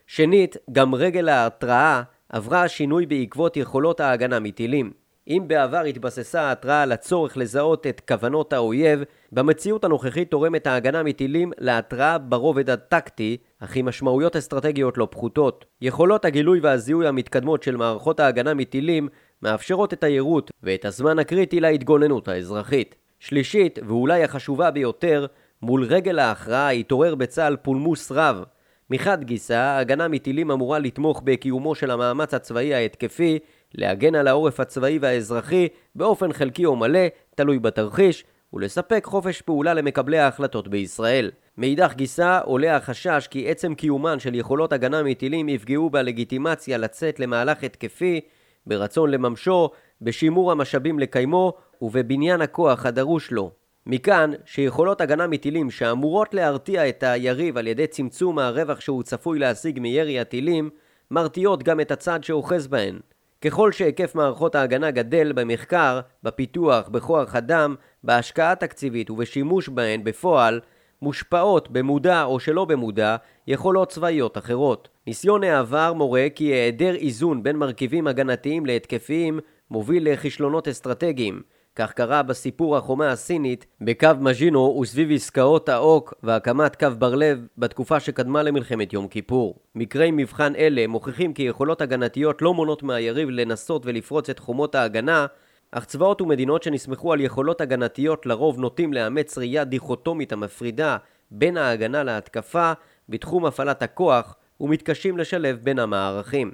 שנית, 0.08 0.58
גם 0.72 0.96
רגל 0.96 1.29
ההתראה 1.29 2.01
עברה 2.29 2.67
שינוי 2.67 3.05
בעקבות 3.05 3.58
יכולות 3.58 4.00
ההגנה 4.00 4.39
מטילים. 4.39 4.91
אם 5.27 5.43
בעבר 5.48 5.81
התבססה 5.81 6.41
ההתראה 6.41 6.81
על 6.81 6.91
הצורך 6.91 7.38
לזהות 7.38 7.88
את 7.88 8.01
כוונות 8.08 8.53
האויב, 8.53 9.03
במציאות 9.31 9.84
הנוכחית 9.84 10.31
תורמת 10.31 10.67
ההגנה 10.67 11.03
מטילים 11.03 11.51
להתראה 11.58 12.17
ברובד 12.17 12.70
הטקטי, 12.70 13.38
אך 13.60 13.75
עם 13.75 13.86
משמעויות 13.86 14.36
אסטרטגיות 14.36 14.98
לא 14.98 15.08
פחותות. 15.12 15.65
יכולות 15.81 16.25
הגילוי 16.25 16.60
והזיהוי 16.60 17.08
המתקדמות 17.08 17.63
של 17.63 17.77
מערכות 17.77 18.20
ההגנה 18.20 18.53
מטילים 18.53 19.10
מאפשרות 19.43 19.93
את 19.93 20.03
היירוט 20.03 20.51
ואת 20.63 20.86
הזמן 20.86 21.19
הקריטי 21.19 21.60
להתגוננות 21.60 22.27
האזרחית. 22.27 22.95
שלישית, 23.19 23.79
ואולי 23.88 24.24
החשובה 24.24 24.71
ביותר, 24.71 25.25
מול 25.62 25.83
רגל 25.83 26.19
ההכרעה 26.19 26.69
התעורר 26.69 27.15
בצה"ל 27.15 27.55
פולמוס 27.55 28.12
רב. 28.12 28.43
מחד 28.89 29.24
גיסא, 29.24 29.53
ההגנה 29.53 30.07
מטילים 30.07 30.51
אמורה 30.51 30.79
לתמוך 30.79 31.21
בקיומו 31.25 31.75
של 31.75 31.91
המאמץ 31.91 32.33
הצבאי 32.33 32.74
ההתקפי, 32.74 33.39
להגן 33.75 34.15
על 34.15 34.27
העורף 34.27 34.60
הצבאי 34.60 35.00
והאזרחי 35.01 35.67
באופן 35.95 36.33
חלקי 36.33 36.65
או 36.65 36.75
מלא, 36.75 37.00
תלוי 37.36 37.60
בתרחיש, 37.60 38.24
ולספק 38.53 39.05
חופש 39.05 39.41
פעולה 39.41 39.74
למקבלי 39.74 40.19
ההחלטות 40.19 40.67
בישראל. 40.67 41.31
מאידך 41.57 41.93
גיסא 41.95 42.39
עולה 42.43 42.75
החשש 42.75 43.27
כי 43.31 43.50
עצם 43.50 43.75
קיומן 43.75 44.19
של 44.19 44.36
יכולות 44.36 44.74
הגנה 44.74 45.03
מטילים 45.03 45.50
יפגעו 45.50 45.89
בלגיטימציה 45.89 46.77
לצאת 46.77 47.19
למהלך 47.19 47.63
התקפי, 47.63 48.21
ברצון 48.67 49.11
לממשו, 49.11 49.69
בשימור 50.01 50.51
המשאבים 50.51 50.99
לקיימו 50.99 51.53
ובבניין 51.81 52.41
הכוח 52.41 52.85
הדרוש 52.85 53.31
לו. 53.31 53.51
מכאן 53.85 54.31
שיכולות 54.45 55.01
הגנה 55.01 55.27
מטילים 55.27 55.71
שאמורות 55.71 56.33
להרתיע 56.33 56.89
את 56.89 57.03
היריב 57.03 57.57
על 57.57 57.67
ידי 57.67 57.87
צמצום 57.87 58.39
הרווח 58.39 58.79
שהוא 58.79 59.03
צפוי 59.03 59.39
להשיג 59.39 59.79
מירי 59.79 60.19
הטילים, 60.19 60.69
מרתיעות 61.11 61.63
גם 61.63 61.79
את 61.79 61.91
הצד 61.91 62.23
שאוחז 62.23 62.67
בהן. 62.67 62.99
ככל 63.41 63.71
שהיקף 63.71 64.15
מערכות 64.15 64.55
ההגנה 64.55 64.91
גדל 64.91 65.31
במחקר, 65.31 65.99
בפיתוח, 66.23 66.89
בכוח 66.89 67.35
אדם, 67.35 67.75
בהשקעה 68.03 68.55
תקציבית 68.55 69.09
ובשימוש 69.09 69.69
בהן 69.69 70.03
בפועל, 70.03 70.59
מושפעות 71.01 71.72
במודע 71.72 72.24
או 72.24 72.39
שלא 72.39 72.65
במודע 72.65 73.15
יכולות 73.48 73.89
צבאיות 73.89 74.38
אחרות. 74.38 74.89
ניסיון 75.08 75.43
העבר 75.43 75.93
מורה 75.93 76.27
כי 76.36 76.43
היעדר 76.43 76.96
איזון 76.96 77.43
בין 77.43 77.55
מרכיבים 77.55 78.08
הגנתיים 78.08 78.65
להתקפיים 78.65 79.39
מוביל 79.72 80.13
לכישלונות 80.13 80.67
אסטרטגיים. 80.67 81.41
כך 81.75 81.93
קרה 81.93 82.24
בסיפור 82.24 82.77
החומה 82.77 83.12
הסינית 83.12 83.65
בקו 83.81 84.08
מז'ינו 84.20 84.79
וסביב 84.81 85.12
עסקאות 85.12 85.70
האוק 85.70 86.13
והקמת 86.24 86.75
קו 86.75 86.88
בר 86.98 87.15
לב 87.15 87.48
בתקופה 87.58 88.00
שקדמה 88.00 88.43
למלחמת 88.43 88.93
יום 88.93 89.08
כיפור. 89.08 89.55
מקרי 89.75 90.12
מבחן 90.12 90.55
אלה 90.55 90.88
מוכיחים 90.88 91.34
כי 91.34 91.43
יכולות 91.43 91.81
הגנתיות 91.81 92.41
לא 92.41 92.53
מונות 92.53 92.84
מהיריב 92.84 93.29
לנסות 93.29 93.86
ולפרוץ 93.86 94.29
את 94.29 94.39
חומות 94.39 94.75
ההגנה 94.75 95.25
אך 95.71 95.85
צבאות 95.85 96.21
ומדינות 96.21 96.63
שנסמכו 96.63 97.13
על 97.13 97.21
יכולות 97.21 97.61
הגנתיות 97.61 98.25
לרוב 98.25 98.59
נוטים 98.59 98.93
לאמץ 98.93 99.37
ראייה 99.37 99.63
דיכוטומית 99.63 100.31
המפרידה 100.33 100.97
בין 101.31 101.57
ההגנה 101.57 102.03
להתקפה 102.03 102.71
בתחום 103.09 103.45
הפעלת 103.45 103.81
הכוח 103.81 104.35
ומתקשים 104.59 105.17
לשלב 105.17 105.59
בין 105.63 105.79
המערכים. 105.79 106.51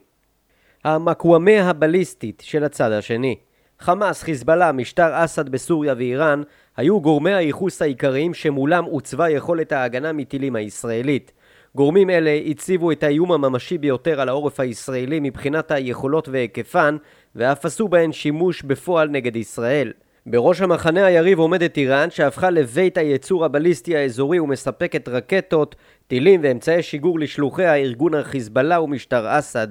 המקוואמה 0.83 1.69
הבליסטית 1.69 2.43
של 2.45 2.63
הצד 2.63 2.91
השני 2.91 3.36
חמאס, 3.79 4.24
חיזבאללה, 4.24 4.71
משטר 4.71 5.25
אסד 5.25 5.50
בסוריה 5.50 5.93
ואיראן 5.97 6.41
היו 6.77 7.01
גורמי 7.01 7.33
הייחוס 7.33 7.81
העיקריים 7.81 8.33
שמולם 8.33 8.83
עוצבה 8.86 9.29
יכולת 9.29 9.71
ההגנה 9.71 10.13
מטילים 10.13 10.55
הישראלית. 10.55 11.31
גורמים 11.75 12.09
אלה 12.09 12.39
הציבו 12.45 12.91
את 12.91 13.03
האיום 13.03 13.31
הממשי 13.31 13.77
ביותר 13.77 14.21
על 14.21 14.29
העורף 14.29 14.59
הישראלי 14.59 15.19
מבחינת 15.19 15.71
היכולות 15.71 16.29
והיקפן 16.29 16.97
ואף 17.38 17.65
עשו 17.65 17.88
בהן 17.88 18.12
שימוש 18.12 18.62
בפועל 18.63 19.10
נגד 19.10 19.36
ישראל. 19.36 19.91
בראש 20.25 20.62
המחנה 20.62 21.06
היריב 21.06 21.39
עומדת 21.39 21.77
איראן 21.77 22.10
שהפכה 22.10 22.50
לבית 22.50 22.98
הייצור 22.98 23.46
הבליסטי 23.46 23.98
האזורי 23.98 24.39
ומספקת 24.39 25.08
רקטות, 25.08 25.75
טילים 26.08 26.39
ואמצעי 26.44 26.84
שיגור 26.84 27.20
לשלוחי 27.20 27.65
הארגון 27.65 28.13
החיזבאללה 28.13 28.82
ומשטר 28.82 29.39
אסד. 29.39 29.67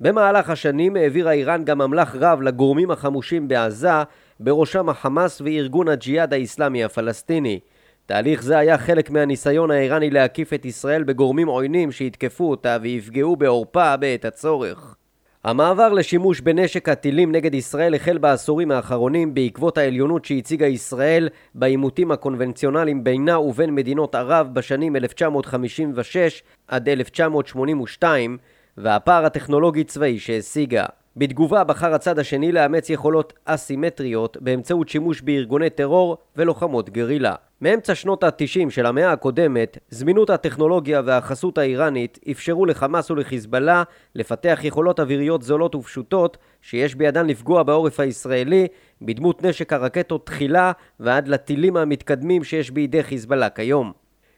במהלך 0.00 0.50
השנים 0.50 0.96
העבירה 0.96 1.32
איראן 1.32 1.64
גם 1.64 1.82
אמל"ח 1.82 2.16
רב 2.20 2.42
לגורמים 2.42 2.90
החמושים 2.90 3.48
בעזה, 3.48 4.02
בראשם 4.40 4.88
החמאס 4.88 5.40
וארגון 5.40 5.88
הג'יהאד 5.88 6.32
האיסלאמי 6.32 6.84
הפלסטיני. 6.84 7.60
תהליך 8.06 8.42
זה 8.42 8.58
היה 8.58 8.78
חלק 8.78 9.10
מהניסיון 9.10 9.70
האיראני 9.70 10.10
להקיף 10.10 10.52
את 10.52 10.64
ישראל 10.64 11.02
בגורמים 11.02 11.48
עוינים 11.48 11.92
שיתקפו 11.92 12.50
אותה 12.50 12.76
ויפגעו 12.82 13.36
בעורפה 13.36 13.96
בעת 13.96 14.24
הצורך. 14.24 14.96
המעבר 15.44 15.92
לשימוש 15.92 16.40
בנשק 16.40 16.88
הטילים 16.88 17.32
נגד 17.32 17.54
ישראל 17.54 17.94
החל 17.94 18.18
בעשורים 18.18 18.70
האחרונים 18.70 19.34
בעקבות 19.34 19.78
העליונות 19.78 20.24
שהציגה 20.24 20.66
ישראל 20.66 21.28
בעימותים 21.54 22.10
הקונבנציונליים 22.10 23.04
בינה 23.04 23.38
ובין 23.38 23.74
מדינות 23.74 24.14
ערב 24.14 24.48
בשנים 24.52 24.96
1956 24.96 26.42
עד 26.68 26.88
1982 26.88 28.38
והפער 28.76 29.24
הטכנולוגי-צבאי 29.24 30.18
שהשיגה. 30.18 30.84
בתגובה 31.16 31.64
בחר 31.64 31.94
הצד 31.94 32.18
השני 32.18 32.52
לאמץ 32.52 32.90
יכולות 32.90 33.32
אסימטריות 33.44 34.36
באמצעות 34.40 34.88
שימוש 34.88 35.20
בארגוני 35.20 35.70
טרור 35.70 36.18
ולוחמות 36.36 36.90
גרילה. 36.90 37.34
מאמצע 37.60 37.94
שנות 37.94 38.24
ה-90 38.24 38.70
של 38.70 38.86
המאה 38.86 39.12
הקודמת, 39.12 39.78
זמינות 39.88 40.30
הטכנולוגיה 40.30 41.02
והחסות 41.04 41.58
האיראנית 41.58 42.18
אפשרו 42.30 42.66
לחמאס 42.66 43.10
ולחיזבאללה 43.10 43.82
לפתח 44.14 44.60
יכולות 44.62 45.00
אוויריות 45.00 45.42
זולות 45.42 45.74
ופשוטות 45.74 46.36
שיש 46.62 46.94
בידן 46.94 47.26
לפגוע 47.26 47.62
בעורף 47.62 48.00
הישראלי 48.00 48.66
בדמות 49.02 49.42
נשק 49.42 49.72
הרקטות 49.72 50.26
תחילה 50.26 50.72
ועד 51.00 51.28
לטילים 51.28 51.76
המתקדמים 51.76 52.44
שיש 52.44 52.70
בידי 52.70 53.02
חיזבאללה 53.02 53.50
כיום. 53.50 53.92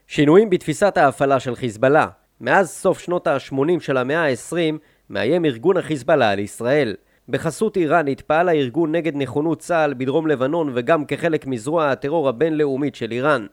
שינויים 0.07 0.49
בתפיסת 0.49 0.97
ההפעלה 0.97 1.39
של 1.39 1.55
חיזבאללה 1.55 2.07
מאז 2.41 2.69
סוף 2.69 2.99
שנות 2.99 3.27
ה-80 3.27 3.79
של 3.79 3.97
המאה 3.97 4.25
ה-20 4.27 4.77
מאיים 5.09 5.45
ארגון 5.45 5.77
החיזבאללה 5.77 6.31
על 6.31 6.39
ישראל. 6.39 6.95
בחסות 7.29 7.77
איראנית 7.77 8.21
פעל 8.21 8.49
הארגון 8.49 8.91
נגד 8.91 9.15
נכונות 9.15 9.59
צה"ל 9.59 9.93
בדרום 9.93 10.27
לבנון 10.27 10.71
וגם 10.73 11.05
כחלק 11.05 11.47
מזרוע 11.47 11.91
הטרור 11.91 12.29
הבינלאומית 12.29 12.95
של 12.95 13.11
איראן. 13.11 13.45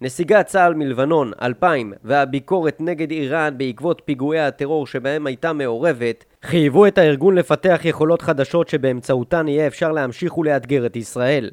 נסיגת 0.00 0.46
צה"ל 0.46 0.74
מלבנון 0.74 1.32
2000 1.42 1.92
והביקורת 2.04 2.80
נגד 2.80 3.10
איראן 3.10 3.58
בעקבות 3.58 4.02
פיגועי 4.04 4.40
הטרור 4.40 4.86
שבהם 4.86 5.26
הייתה 5.26 5.52
מעורבת 5.52 6.24
חייבו 6.42 6.86
את 6.86 6.98
הארגון 6.98 7.34
לפתח 7.34 7.80
יכולות 7.84 8.22
חדשות 8.22 8.68
שבאמצעותן 8.68 9.48
יהיה 9.48 9.66
אפשר 9.66 9.92
להמשיך 9.92 10.38
ולאתגר 10.38 10.86
את 10.86 10.96
ישראל. 10.96 11.50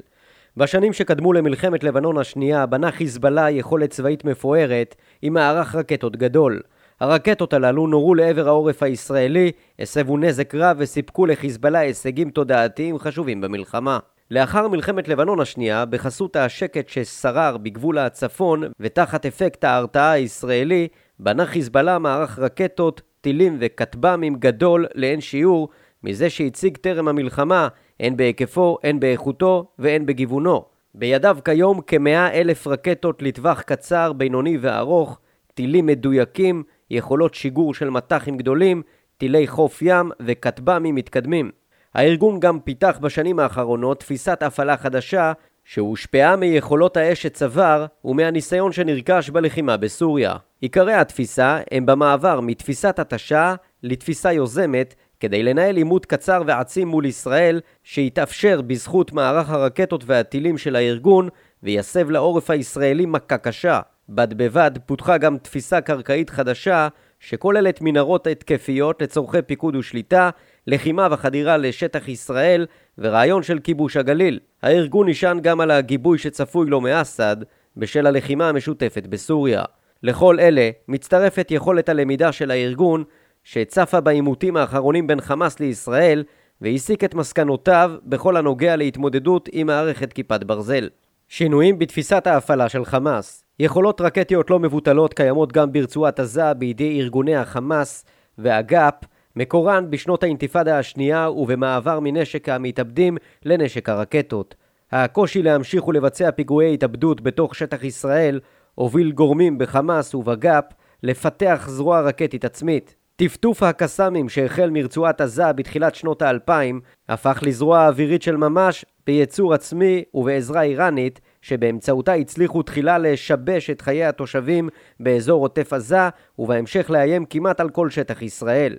בשנים 0.56 0.92
שקדמו 0.92 1.32
למלחמת 1.32 1.84
לבנון 1.84 2.18
השנייה 2.18 2.66
בנה 2.66 2.90
חיזבאללה 2.90 3.50
יכולת 3.50 3.90
צבאית 3.90 4.24
מפוארת 4.24 4.94
עם 5.22 5.32
מערך 5.32 5.74
רקטות 5.74 6.16
גדול. 6.16 6.60
הרקטות 7.04 7.52
הללו 7.52 7.86
נורו 7.86 8.14
לעבר 8.14 8.48
העורף 8.48 8.82
הישראלי, 8.82 9.52
הסבו 9.78 10.16
נזק 10.16 10.54
רב 10.54 10.76
וסיפקו 10.80 11.26
לחיזבאללה 11.26 11.78
הישגים 11.78 12.30
תודעתיים 12.30 12.98
חשובים 12.98 13.40
במלחמה. 13.40 13.98
לאחר 14.30 14.68
מלחמת 14.68 15.08
לבנון 15.08 15.40
השנייה, 15.40 15.84
בחסות 15.84 16.36
השקט 16.36 16.88
ששרר 16.88 17.56
בגבול 17.56 17.98
הצפון 17.98 18.62
ותחת 18.80 19.26
אפקט 19.26 19.64
ההרתעה 19.64 20.10
הישראלי, 20.12 20.88
בנה 21.18 21.46
חיזבאללה 21.46 21.98
מערך 21.98 22.38
רקטות, 22.38 23.02
טילים 23.20 23.56
וכטב"מים 23.60 24.34
גדול 24.34 24.86
לאין 24.94 25.20
שיעור 25.20 25.68
מזה 26.04 26.30
שהציג 26.30 26.76
טרם 26.76 27.08
המלחמה, 27.08 27.68
הן 28.00 28.16
בהיקפו, 28.16 28.78
הן 28.82 29.00
באיכותו 29.00 29.66
והן 29.78 30.06
בגיוונו. 30.06 30.64
בידיו 30.94 31.38
כיום 31.44 31.80
כמאה 31.80 32.40
אלף 32.40 32.66
רקטות 32.66 33.22
לטווח 33.22 33.62
קצר, 33.62 34.12
בינוני 34.12 34.58
וארוך, 34.60 35.18
טילים 35.54 35.86
מדויקים, 35.86 36.62
יכולות 36.90 37.34
שיגור 37.34 37.74
של 37.74 37.90
מטחים 37.90 38.36
גדולים, 38.36 38.82
טילי 39.18 39.46
חוף 39.46 39.82
ים 39.82 40.10
וכטב"מים 40.20 40.94
מתקדמים. 40.94 41.50
הארגון 41.94 42.40
גם 42.40 42.60
פיתח 42.60 42.98
בשנים 43.00 43.38
האחרונות 43.38 44.00
תפיסת 44.00 44.42
הפעלה 44.42 44.76
חדשה 44.76 45.32
שהושפעה 45.64 46.36
מיכולות 46.36 46.96
האש 46.96 47.22
שצבר 47.22 47.86
ומהניסיון 48.04 48.72
שנרכש 48.72 49.30
בלחימה 49.30 49.76
בסוריה. 49.76 50.36
עיקרי 50.60 50.92
התפיסה 50.94 51.58
הם 51.70 51.86
במעבר 51.86 52.40
מתפיסת 52.40 52.98
התשה 52.98 53.54
לתפיסה 53.82 54.32
יוזמת 54.32 54.94
כדי 55.20 55.42
לנהל 55.42 55.76
עימות 55.76 56.06
קצר 56.06 56.42
ועצים 56.46 56.88
מול 56.88 57.06
ישראל 57.06 57.60
שיתאפשר 57.82 58.60
בזכות 58.60 59.12
מערך 59.12 59.50
הרקטות 59.50 60.04
והטילים 60.06 60.58
של 60.58 60.76
הארגון 60.76 61.28
ויסב 61.62 62.10
לעורף 62.10 62.50
הישראלי 62.50 63.06
מכה 63.06 63.38
קשה. 63.38 63.80
בד 64.08 64.34
בבד 64.34 64.70
פותחה 64.86 65.18
גם 65.18 65.38
תפיסה 65.38 65.80
קרקעית 65.80 66.30
חדשה 66.30 66.88
שכוללת 67.20 67.80
מנהרות 67.80 68.26
התקפיות 68.26 69.02
לצורכי 69.02 69.42
פיקוד 69.42 69.76
ושליטה, 69.76 70.30
לחימה 70.66 71.08
וחדירה 71.10 71.56
לשטח 71.56 72.08
ישראל 72.08 72.66
ורעיון 72.98 73.42
של 73.42 73.58
כיבוש 73.58 73.96
הגליל. 73.96 74.38
הארגון 74.62 75.08
נשען 75.08 75.40
גם 75.40 75.60
על 75.60 75.70
הגיבוי 75.70 76.18
שצפוי 76.18 76.70
לו 76.70 76.80
מאסד 76.80 77.36
בשל 77.76 78.06
הלחימה 78.06 78.48
המשותפת 78.48 79.06
בסוריה. 79.06 79.62
לכל 80.02 80.40
אלה 80.40 80.70
מצטרפת 80.88 81.48
יכולת 81.50 81.88
הלמידה 81.88 82.32
של 82.32 82.50
הארגון 82.50 83.04
שצפה 83.44 84.00
בעימותים 84.00 84.56
האחרונים 84.56 85.06
בין 85.06 85.20
חמאס 85.20 85.60
לישראל 85.60 86.24
והסיק 86.60 87.04
את 87.04 87.14
מסקנותיו 87.14 87.92
בכל 88.04 88.36
הנוגע 88.36 88.76
להתמודדות 88.76 89.48
עם 89.52 89.66
מערכת 89.66 90.12
כיפת 90.12 90.44
ברזל. 90.44 90.88
שינויים 91.28 91.78
בתפיסת 91.78 92.26
ההפעלה 92.26 92.68
של 92.68 92.84
חמאס 92.84 93.44
יכולות 93.58 94.00
רקטיות 94.00 94.50
לא 94.50 94.58
מבוטלות 94.58 95.14
קיימות 95.14 95.52
גם 95.52 95.72
ברצועת 95.72 96.20
עזה 96.20 96.54
בידי 96.54 97.00
ארגוני 97.00 97.36
החמאס 97.36 98.04
והגאפ, 98.38 98.94
מקורן 99.36 99.90
בשנות 99.90 100.22
האינתיפאדה 100.22 100.78
השנייה 100.78 101.30
ובמעבר 101.30 102.00
מנשק 102.00 102.48
המתאבדים 102.48 103.16
לנשק 103.44 103.88
הרקטות. 103.88 104.54
הקושי 104.92 105.42
להמשיך 105.42 105.88
ולבצע 105.88 106.30
פיגועי 106.30 106.74
התאבדות 106.74 107.20
בתוך 107.20 107.54
שטח 107.54 107.84
ישראל 107.84 108.40
הוביל 108.74 109.12
גורמים 109.12 109.58
בחמאס 109.58 110.14
ובגאפ 110.14 110.64
לפתח 111.02 111.66
זרוע 111.68 112.00
רקטית 112.00 112.44
עצמית. 112.44 112.94
טפטוף 113.16 113.62
הקסאמים 113.62 114.28
שהחל 114.28 114.70
מרצועת 114.70 115.20
עזה 115.20 115.52
בתחילת 115.52 115.94
שנות 115.94 116.22
האלפיים 116.22 116.80
הפך 117.08 117.38
לזרוע 117.42 117.86
אווירית 117.86 118.22
של 118.22 118.36
ממש 118.36 118.84
בייצור 119.06 119.54
עצמי 119.54 120.04
ובעזרה 120.14 120.62
איראנית 120.62 121.20
שבאמצעותה 121.42 122.12
הצליחו 122.12 122.62
תחילה 122.62 122.98
לשבש 122.98 123.70
את 123.70 123.80
חיי 123.80 124.04
התושבים 124.04 124.68
באזור 125.00 125.42
עוטף 125.42 125.72
עזה 125.72 126.08
ובהמשך 126.38 126.90
לאיים 126.90 127.24
כמעט 127.24 127.60
על 127.60 127.70
כל 127.70 127.90
שטח 127.90 128.22
ישראל. 128.22 128.76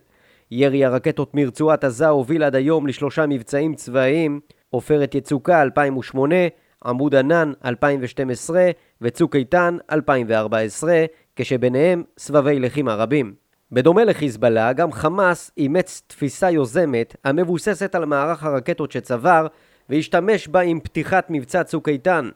ירי 0.51 0.86
הרקטות 0.86 1.36
מרצועת 1.36 1.84
עזה 1.84 2.08
הוביל 2.08 2.43
עד 2.43 2.56
היום 2.56 2.88
לשלושה 2.88 3.26
מבצעים 3.26 3.76
צבאיים 3.76 4.39
עופרת 4.69 5.15
יצוקה 5.15 5.62
2008, 5.62 6.36
עמוד 6.86 7.15
ענן 7.15 7.52
2012 7.65 8.69
וצוק 9.02 9.36
איתן 9.36 9.78
2014 9.91 11.06
כשביניהם 11.36 12.04
סבבי 12.17 12.60
לחימה 12.60 12.95
רבים. 12.95 13.34
בדומה 13.71 14.04
לחיזבאללה, 14.04 14.73
גם 14.73 14.91
חמאס 14.91 15.52
אימץ 15.58 16.02
תפיסה 16.08 16.52
יוזמת 16.52 17.15
המבוססת 17.23 17.95
על 17.95 18.06
מערך 18.06 18.43
הרקטות 18.43 18.91
שצבר 18.91 19.47
והשתמש 19.89 20.48
בה 20.48 20.60
עם 20.60 20.80
פתיחת 20.80 21.28
מבצע 21.30 21.63
צוק 21.63 21.89
איתן. 21.89 22.30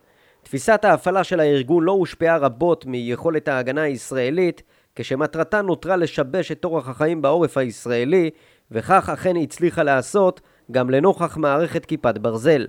תפיסת 0.44 0.86
ההפעלה 0.86 1.24
של 1.24 1.40
הארגון 1.40 1.84
לא 1.84 1.92
הושפעה 1.92 2.38
רבות 2.38 2.86
מיכולת 2.86 3.48
ההגנה 3.48 3.82
הישראלית, 3.82 4.64
כשמטרתה 4.96 5.62
נותרה 5.62 5.96
לשבש 5.96 6.52
את 6.52 6.66
אורח 6.66 6.90
החיים 6.90 7.22
בעורף 7.22 7.58
הישראלי, 7.58 8.30
וכך 8.72 9.10
אכן 9.14 9.36
הצליחה 9.38 9.84
לעשות 9.84 10.42
גם 10.72 10.90
לנוכח 10.90 11.38
מערכת 11.38 11.86
כיפת 11.86 12.18
ברזל. 12.18 12.66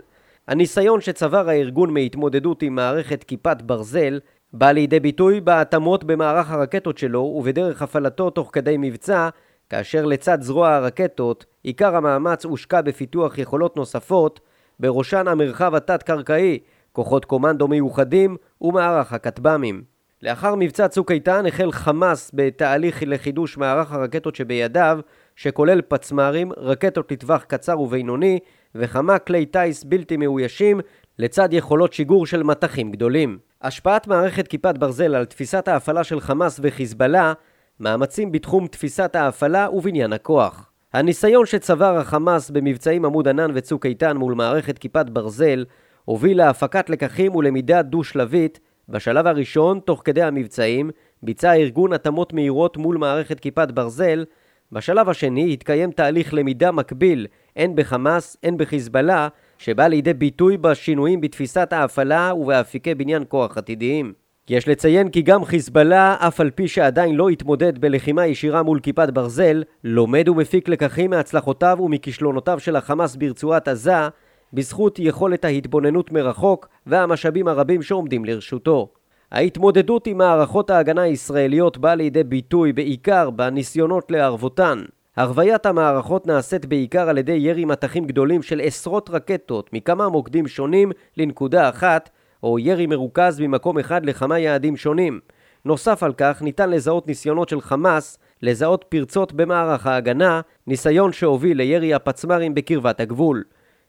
הניסיון 0.48 1.00
שצבר 1.00 1.48
הארגון 1.48 1.94
מהתמודדות 1.94 2.62
עם 2.62 2.74
מערכת 2.74 3.24
כיפת 3.24 3.62
ברזל 3.62 4.20
בא 4.52 4.72
לידי 4.72 5.00
ביטוי 5.00 5.40
בהתאמות 5.40 6.04
במערך 6.04 6.50
הרקטות 6.50 6.98
שלו 6.98 7.20
ובדרך 7.20 7.82
הפעלתו 7.82 8.30
תוך 8.30 8.50
כדי 8.52 8.76
מבצע, 8.78 9.28
כאשר 9.70 10.04
לצד 10.04 10.42
זרוע 10.42 10.74
הרקטות, 10.74 11.44
עיקר 11.62 11.96
המאמץ 11.96 12.44
הושקע 12.44 12.80
בפיתוח 12.80 13.38
יכולות 13.38 13.76
נוספות, 13.76 14.40
בראשן 14.80 15.28
המרחב 15.28 15.74
התת-קרקעי, 15.74 16.58
כוחות 16.92 17.24
קומנדו 17.24 17.68
מיוחדים 17.68 18.36
ומערך 18.60 19.12
הכטב"מים. 19.12 19.82
לאחר 20.22 20.54
מבצע 20.54 20.88
צוק 20.88 21.12
איתן 21.12 21.46
החל 21.46 21.72
חמאס 21.72 22.30
בתהליך 22.34 23.02
לחידוש 23.06 23.58
מערך 23.58 23.92
הרקטות 23.92 24.34
שבידיו, 24.34 25.00
שכולל 25.36 25.80
פצמ"רים, 25.88 26.52
רקטות 26.56 27.12
לטווח 27.12 27.44
קצר 27.44 27.80
ובינוני 27.80 28.38
וכמה 28.74 29.18
כלי 29.18 29.46
טיס 29.46 29.84
בלתי 29.84 30.16
מאוישים 30.16 30.80
לצד 31.18 31.48
יכולות 31.52 31.92
שיגור 31.92 32.26
של 32.26 32.42
מטחים 32.42 32.92
גדולים. 32.92 33.38
השפעת 33.62 34.06
מערכת 34.06 34.48
כיפת 34.48 34.78
ברזל 34.78 35.14
על 35.14 35.24
תפיסת 35.24 35.68
ההפעלה 35.68 36.04
של 36.04 36.20
חמאס 36.20 36.60
וחיזבאללה, 36.62 37.32
מאמצים 37.80 38.32
בתחום 38.32 38.66
תפיסת 38.66 39.16
ההפעלה 39.16 39.70
ובניין 39.72 40.12
הכוח. 40.12 40.69
הניסיון 40.92 41.46
שצבר 41.46 41.96
החמאס 41.96 42.50
במבצעים 42.50 43.04
עמוד 43.04 43.28
ענן 43.28 43.50
וצוק 43.54 43.86
איתן 43.86 44.16
מול 44.16 44.34
מערכת 44.34 44.78
כיפת 44.78 45.06
ברזל 45.10 45.64
הוביל 46.04 46.38
להפקת 46.38 46.90
לקחים 46.90 47.34
ולמידה 47.34 47.82
דו-שלבית. 47.82 48.60
בשלב 48.88 49.26
הראשון, 49.26 49.80
תוך 49.80 50.02
כדי 50.04 50.22
המבצעים, 50.22 50.90
ביצע 51.22 51.50
הארגון 51.50 51.92
התאמות 51.92 52.32
מהירות 52.32 52.76
מול 52.76 52.96
מערכת 52.96 53.40
כיפת 53.40 53.70
ברזל. 53.70 54.24
בשלב 54.72 55.08
השני 55.08 55.52
התקיים 55.52 55.90
תהליך 55.90 56.34
למידה 56.34 56.72
מקביל, 56.72 57.26
הן 57.56 57.72
בחמאס, 57.74 58.36
הן 58.42 58.56
בחיזבאללה, 58.56 59.28
שבא 59.58 59.86
לידי 59.86 60.14
ביטוי 60.14 60.56
בשינויים 60.56 61.20
בתפיסת 61.20 61.72
ההפעלה 61.72 62.34
ובאפיקי 62.34 62.94
בניין 62.94 63.24
כוח 63.28 63.58
עתידיים. 63.58 64.12
יש 64.50 64.68
לציין 64.68 65.08
כי 65.08 65.22
גם 65.22 65.44
חיזבאללה, 65.44 66.16
אף 66.18 66.40
על 66.40 66.50
פי 66.50 66.68
שעדיין 66.68 67.14
לא 67.14 67.28
התמודד 67.28 67.78
בלחימה 67.78 68.26
ישירה 68.26 68.62
מול 68.62 68.80
כיפת 68.80 69.08
ברזל, 69.10 69.62
לומד 69.84 70.28
ומפיק 70.28 70.68
לקחים 70.68 71.10
מהצלחותיו 71.10 71.78
ומכישלונותיו 71.80 72.60
של 72.60 72.76
החמאס 72.76 73.16
ברצועת 73.16 73.68
עזה, 73.68 74.08
בזכות 74.52 74.98
יכולת 74.98 75.44
ההתבוננות 75.44 76.12
מרחוק 76.12 76.68
והמשאבים 76.86 77.48
הרבים 77.48 77.82
שעומדים 77.82 78.24
לרשותו. 78.24 78.88
ההתמודדות 79.32 80.06
עם 80.06 80.18
מערכות 80.18 80.70
ההגנה 80.70 81.02
הישראליות 81.02 81.78
באה 81.78 81.94
לידי 81.94 82.24
ביטוי 82.24 82.72
בעיקר 82.72 83.30
בניסיונות 83.30 84.10
להרוותן. 84.10 84.82
הרוויית 85.16 85.66
המערכות 85.66 86.26
נעשית 86.26 86.66
בעיקר 86.66 87.08
על 87.08 87.18
ידי 87.18 87.32
ירי 87.32 87.64
מטחים 87.64 88.04
גדולים 88.04 88.42
של 88.42 88.60
עשרות 88.64 89.10
רקטות 89.10 89.70
מכמה 89.72 90.08
מוקדים 90.08 90.48
שונים 90.48 90.92
לנקודה 91.16 91.68
אחת, 91.68 92.10
או 92.42 92.58
ירי 92.58 92.86
מרוכז 92.86 93.40
ממקום 93.40 93.78
אחד 93.78 94.06
לכמה 94.06 94.38
יעדים 94.38 94.76
שונים. 94.76 95.20
נוסף 95.64 96.02
על 96.02 96.12
כך, 96.16 96.42
ניתן 96.42 96.70
לזהות 96.70 97.06
ניסיונות 97.06 97.48
של 97.48 97.60
חמאס 97.60 98.18
לזהות 98.42 98.84
פרצות 98.88 99.32
במערך 99.32 99.86
ההגנה, 99.86 100.40
ניסיון 100.66 101.12
שהוביל 101.12 101.56
לירי 101.56 101.94
הפצמ"רים 101.94 102.54
בקרבת 102.54 103.00
הגבול. 103.00 103.44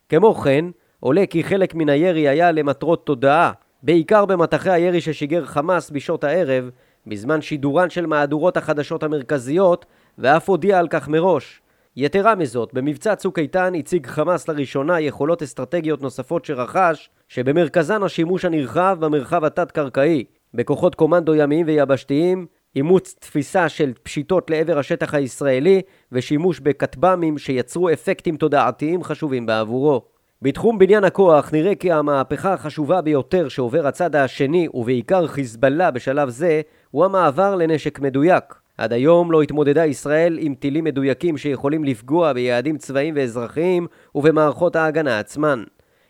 כמו 0.08 0.34
כן, 0.34 0.64
עולה 1.00 1.26
כי 1.26 1.44
חלק 1.44 1.74
מן 1.74 1.88
הירי 1.88 2.28
היה 2.28 2.52
למטרות 2.52 3.06
תודעה, 3.06 3.52
בעיקר 3.82 4.24
במטחי 4.24 4.70
הירי 4.70 5.00
ששיגר 5.00 5.44
חמאס 5.44 5.90
בשעות 5.90 6.24
הערב, 6.24 6.70
בזמן 7.06 7.40
שידורן 7.40 7.90
של 7.90 8.06
מהדורות 8.06 8.56
החדשות 8.56 9.02
המרכזיות, 9.02 9.86
ואף 10.18 10.48
הודיע 10.48 10.78
על 10.78 10.88
כך 10.88 11.08
מראש. 11.08 11.62
יתרה 11.96 12.34
מזאת, 12.34 12.74
במבצע 12.74 13.14
צוק 13.14 13.38
איתן 13.38 13.72
הציג 13.78 14.06
חמאס 14.06 14.48
לראשונה 14.48 15.00
יכולות 15.00 15.42
אסטרטגיות 15.42 16.02
נוספות 16.02 16.44
שרכש, 16.44 17.10
שבמרכזן 17.34 18.02
השימוש 18.02 18.44
הנרחב 18.44 18.96
במרחב 19.00 19.44
התת-קרקעי. 19.44 20.24
בכוחות 20.54 20.94
קומנדו 20.94 21.34
ימיים 21.34 21.66
ויבשתיים, 21.66 22.46
אימוץ 22.76 23.14
תפיסה 23.18 23.68
של 23.68 23.92
פשיטות 24.02 24.50
לעבר 24.50 24.78
השטח 24.78 25.14
הישראלי 25.14 25.82
ושימוש 26.12 26.60
בכטב"מים 26.60 27.38
שיצרו 27.38 27.90
אפקטים 27.90 28.36
תודעתיים 28.36 29.02
חשובים 29.02 29.46
בעבורו. 29.46 30.02
בתחום 30.42 30.78
בניין 30.78 31.04
הכוח 31.04 31.52
נראה 31.52 31.74
כי 31.74 31.92
המהפכה 31.92 32.52
החשובה 32.52 33.00
ביותר 33.00 33.48
שעובר 33.48 33.86
הצד 33.86 34.16
השני 34.16 34.68
ובעיקר 34.74 35.26
חיזבאללה 35.26 35.90
בשלב 35.90 36.28
זה 36.28 36.60
הוא 36.90 37.04
המעבר 37.04 37.56
לנשק 37.56 38.00
מדויק. 38.00 38.54
עד 38.78 38.92
היום 38.92 39.32
לא 39.32 39.42
התמודדה 39.42 39.86
ישראל 39.86 40.38
עם 40.40 40.54
טילים 40.54 40.84
מדויקים 40.84 41.36
שיכולים 41.36 41.84
לפגוע 41.84 42.32
ביעדים 42.32 42.78
צבאיים 42.78 43.14
ואזרחיים 43.16 43.86
ובמערכות 44.14 44.76
ההגנה 44.76 45.18
עצמן. 45.18 45.62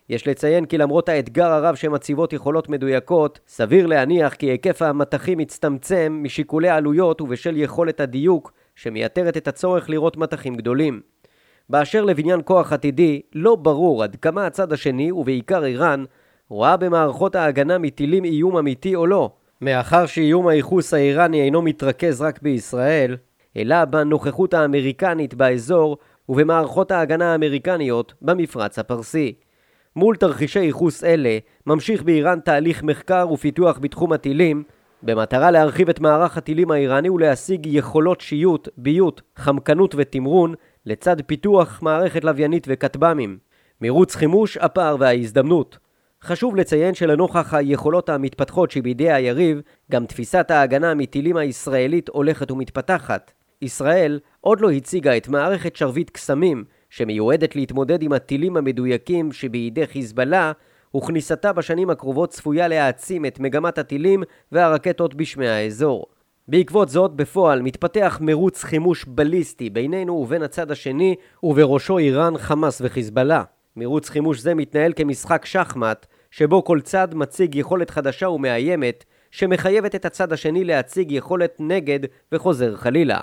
יש 0.09 0.29
לציין 0.29 0.65
כי 0.65 0.79
למרות 0.79 1.09
האתגר 1.09 1.47
הרב 1.47 1.75
שמציבות 1.75 2.33
יכולות 2.33 2.69
מדויקות, 2.69 3.41
סביר 3.49 3.87
להניח 3.87 4.35
כי 4.35 4.47
היקף 4.47 4.83
המטחים 4.83 5.38
מצטמצם 5.38 6.21
משיקולי 6.23 6.69
עלויות 6.69 7.21
ובשל 7.21 7.57
יכולת 7.57 8.01
הדיוק 8.01 8.53
שמייתרת 8.77 9.37
את 9.37 9.49
הצורך 9.49 9.91
לראות 9.91 10.17
מטחים 10.17 10.55
גדולים. 10.55 11.01
באשר 11.71 12.05
לבניין 12.05 12.41
כוח 12.45 12.73
עתידי, 12.73 13.21
לא 13.35 13.55
ברור 13.55 14.03
עד 14.03 14.17
כמה 14.17 14.47
הצד 14.47 14.73
השני, 14.73 15.12
ובעיקר 15.12 15.65
איראן, 15.65 16.05
רואה 16.49 16.77
במערכות 16.77 17.35
ההגנה 17.35 17.79
מטילים 17.79 18.25
איום 18.25 18.57
אמיתי 18.57 18.95
או 18.95 19.07
לא, 19.07 19.31
מאחר 19.61 20.07
שאיום 20.07 20.49
הייחוס 20.49 20.95
האיראני 20.95 21.43
אינו 21.43 21.62
מתרכז 21.62 22.23
רק 22.23 22.43
בישראל, 22.43 23.17
אלא 23.57 23.85
בנוכחות 23.85 24.55
האמריקנית 24.55 25.35
באזור 25.35 25.99
ובמערכות 26.29 26.91
ההגנה 26.91 27.33
האמריקניות 27.33 28.15
במפרץ 28.23 28.79
הפרסי. 28.79 29.35
מול 29.96 30.16
תרחישי 30.16 30.61
ייחוס 30.61 31.05
אלה, 31.05 31.38
ממשיך 31.66 32.02
באיראן 32.02 32.40
תהליך 32.40 32.83
מחקר 32.83 33.26
ופיתוח 33.33 33.78
בתחום 33.78 34.12
הטילים, 34.12 34.62
במטרה 35.02 35.50
להרחיב 35.50 35.88
את 35.88 36.00
מערך 36.00 36.37
הטילים 36.37 36.70
האיראני 36.70 37.11
ולהשיג 37.11 37.66
יכולות 37.66 38.20
שיוט, 38.20 38.68
ביות, 38.76 39.22
חמקנות 39.37 39.94
ותמרון, 39.98 40.55
לצד 40.87 41.16
פיתוח 41.26 41.83
מערכת 41.83 42.24
לוויינית 42.24 42.66
וכטב"מים. 42.70 43.38
מירוץ 43.81 44.14
חימוש, 44.14 44.57
הפער 44.57 44.96
וההזדמנות. 44.98 45.78
חשוב 46.22 46.57
לציין 46.57 46.94
שלנוכח 46.94 47.55
היכולות 47.55 48.09
המתפתחות 48.09 48.70
שבידי 48.70 49.12
היריב, 49.12 49.61
גם 49.90 50.07
תפיסת 50.07 50.50
ההגנה 50.50 50.94
מטילים 50.94 51.37
הישראלית 51.37 52.09
הולכת 52.09 52.50
ומתפתחת. 52.50 53.33
ישראל 53.62 54.20
עוד 54.40 54.61
לא 54.61 54.70
הציגה 54.70 55.16
את 55.16 55.28
מערכת 55.28 55.76
שרביט 55.76 56.11
קסמים, 56.11 56.64
שמיועדת 56.92 57.57
להתמודד 57.57 58.02
עם 58.02 58.12
הטילים 58.12 58.57
המדויקים 58.57 59.33
שבידי 59.33 59.87
חיזבאללה, 59.87 60.52
וכניסתה 60.96 61.52
בשנים 61.52 61.90
הקרובות 61.90 62.31
צפויה 62.31 62.68
להעצים 62.68 63.26
את 63.26 63.40
מגמת 63.40 63.78
הטילים 63.78 64.22
והרקטות 64.52 65.14
בשמי 65.14 65.48
האזור. 65.48 66.07
בעקבות 66.48 66.88
זאת, 66.88 67.12
בפועל 67.12 67.62
מתפתח 67.62 68.18
מרוץ 68.20 68.64
חימוש 68.64 69.05
בליסטי 69.09 69.70
בינינו 69.70 70.12
ובין 70.12 70.42
הצד 70.42 70.70
השני, 70.70 71.14
ובראשו 71.42 71.98
איראן, 71.98 72.38
חמאס 72.38 72.81
וחיזבאללה. 72.85 73.42
מרוץ 73.76 74.09
חימוש 74.09 74.40
זה 74.40 74.55
מתנהל 74.55 74.92
כמשחק 74.96 75.44
שחמט, 75.44 76.07
שבו 76.31 76.64
כל 76.64 76.81
צד 76.81 77.14
מציג 77.14 77.55
יכולת 77.55 77.90
חדשה 77.90 78.28
ומאיימת, 78.28 79.05
שמחייבת 79.31 79.94
את 79.94 80.05
הצד 80.05 80.33
השני 80.33 80.64
להציג 80.64 81.12
יכולת 81.12 81.57
נגד 81.59 82.00
וחוזר 82.33 82.76
חלילה. 82.76 83.20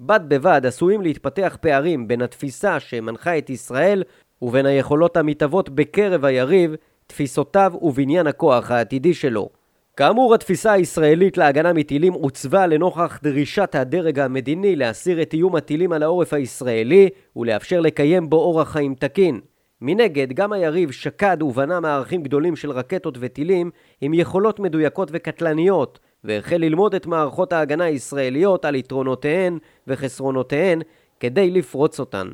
בד 0.00 0.20
בבד 0.28 0.66
עשויים 0.66 1.02
להתפתח 1.02 1.56
פערים 1.60 2.08
בין 2.08 2.22
התפיסה 2.22 2.80
שמנחה 2.80 3.38
את 3.38 3.50
ישראל 3.50 4.02
ובין 4.42 4.66
היכולות 4.66 5.16
המתהוות 5.16 5.68
בקרב 5.68 6.24
היריב, 6.24 6.74
תפיסותיו 7.06 7.72
ובניין 7.82 8.26
הכוח 8.26 8.70
העתידי 8.70 9.14
שלו. 9.14 9.48
כאמור, 9.96 10.34
התפיסה 10.34 10.72
הישראלית 10.72 11.38
להגנה 11.38 11.72
מטילים 11.72 12.12
עוצבה 12.12 12.66
לנוכח 12.66 13.18
דרישת 13.22 13.74
הדרג 13.74 14.18
המדיני 14.18 14.76
להסיר 14.76 15.22
את 15.22 15.32
איום 15.32 15.56
הטילים 15.56 15.92
על 15.92 16.02
העורף 16.02 16.32
הישראלי 16.32 17.08
ולאפשר 17.36 17.80
לקיים 17.80 18.30
בו 18.30 18.36
אורח 18.36 18.72
חיים 18.72 18.94
תקין. 18.94 19.40
מנגד, 19.80 20.32
גם 20.32 20.52
היריב 20.52 20.90
שקד 20.90 21.42
ובנה 21.42 21.80
מערכים 21.80 22.22
גדולים 22.22 22.56
של 22.56 22.70
רקטות 22.70 23.18
וטילים 23.20 23.70
עם 24.00 24.14
יכולות 24.14 24.60
מדויקות 24.60 25.08
וקטלניות, 25.12 25.98
והחל 26.24 26.56
ללמוד 26.56 26.94
את 26.94 27.06
מערכות 27.06 27.52
ההגנה 27.52 27.84
הישראליות 27.84 28.64
על 28.64 28.74
יתרונותיהן 28.74 29.58
וחסרונותיהן 29.86 30.80
כדי 31.20 31.50
לפרוץ 31.50 32.00
אותן. 32.00 32.28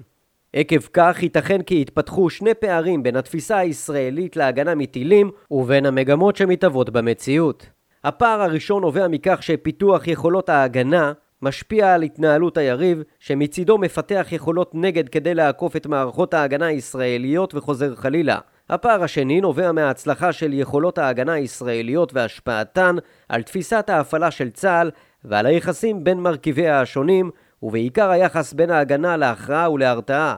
עקב 0.53 0.81
כך 0.92 1.22
ייתכן 1.22 1.62
כי 1.62 1.81
יתפתחו 1.81 2.31
שני 2.31 2.55
פערים 2.55 3.03
בין 3.03 3.16
התפיסה 3.16 3.59
הישראלית 3.59 4.37
להגנה 4.37 4.75
מטילים 4.75 5.31
ובין 5.51 5.87
המגמות 5.87 6.37
שמתהוות 6.37 6.90
במציאות. 6.90 7.66
הפער 8.05 8.42
הראשון 8.42 8.83
נובע 8.83 9.09
מכך 9.09 9.42
שפיתוח 9.42 10.07
יכולות 10.07 10.49
ההגנה 10.49 11.12
משפיע 11.42 11.94
על 11.94 12.03
התנהלות 12.03 12.57
היריב, 12.57 13.03
שמצידו 13.18 13.79
מפתח 13.79 14.27
יכולות 14.31 14.70
נגד 14.75 15.09
כדי 15.09 15.35
לעקוף 15.35 15.77
את 15.77 15.87
מערכות 15.87 16.35
ההגנה 16.35 16.66
הישראליות 16.66 17.55
וחוזר 17.55 17.94
חלילה. 17.94 18.38
הפער 18.70 19.02
השני 19.02 19.40
נובע 19.40 19.72
מההצלחה 19.72 20.33
של 20.33 20.52
יכולות 20.52 20.98
ההגנה 20.98 21.33
הישראליות 21.33 22.14
והשפעתן 22.14 22.96
על 23.29 23.42
תפיסת 23.42 23.90
ההפעלה 23.90 24.31
של 24.31 24.50
צה"ל 24.50 24.90
ועל 25.24 25.46
היחסים 25.46 26.05
בין 26.05 26.18
מרכיביה 26.18 26.81
השונים, 26.81 27.31
ובעיקר 27.62 28.11
היחס 28.11 28.52
בין 28.52 28.70
ההגנה 28.70 29.16
להכרעה 29.16 29.70
ולהרתעה. 29.70 30.35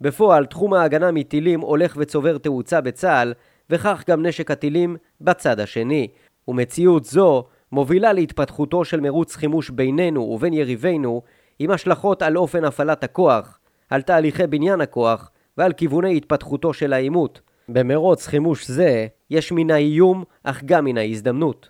בפועל, 0.00 0.46
תחום 0.46 0.74
ההגנה 0.74 1.12
מטילים 1.12 1.60
הולך 1.60 1.96
וצובר 1.98 2.38
תאוצה 2.38 2.80
בצה"ל, 2.80 3.34
וכך 3.70 4.04
גם 4.08 4.26
נשק 4.26 4.50
הטילים 4.50 4.96
בצד 5.20 5.60
השני. 5.60 6.08
ומציאות 6.48 7.04
זו 7.04 7.44
מובילה 7.72 8.12
להתפתחותו 8.12 8.84
של 8.84 9.00
מרוץ 9.00 9.36
חימוש 9.36 9.70
בינינו 9.70 10.20
ובין 10.20 10.52
יריבינו, 10.52 11.22
עם 11.58 11.70
השלכות 11.70 12.22
על 12.22 12.36
אופן 12.36 12.64
הפעלת 12.64 13.04
הכוח, 13.04 13.58
על 13.90 14.02
תהליכי 14.02 14.46
בניין 14.46 14.80
הכוח 14.80 15.30
ועל 15.58 15.72
כיווני 15.72 16.16
התפתחותו 16.16 16.72
של 16.72 16.92
העימות. 16.92 17.40
במרוץ 17.68 18.26
חימוש 18.26 18.66
זה 18.66 19.06
יש 19.30 19.52
מן 19.52 19.70
האיום, 19.70 20.24
אך 20.44 20.62
גם 20.64 20.84
מן 20.84 20.98
ההזדמנות. 20.98 21.68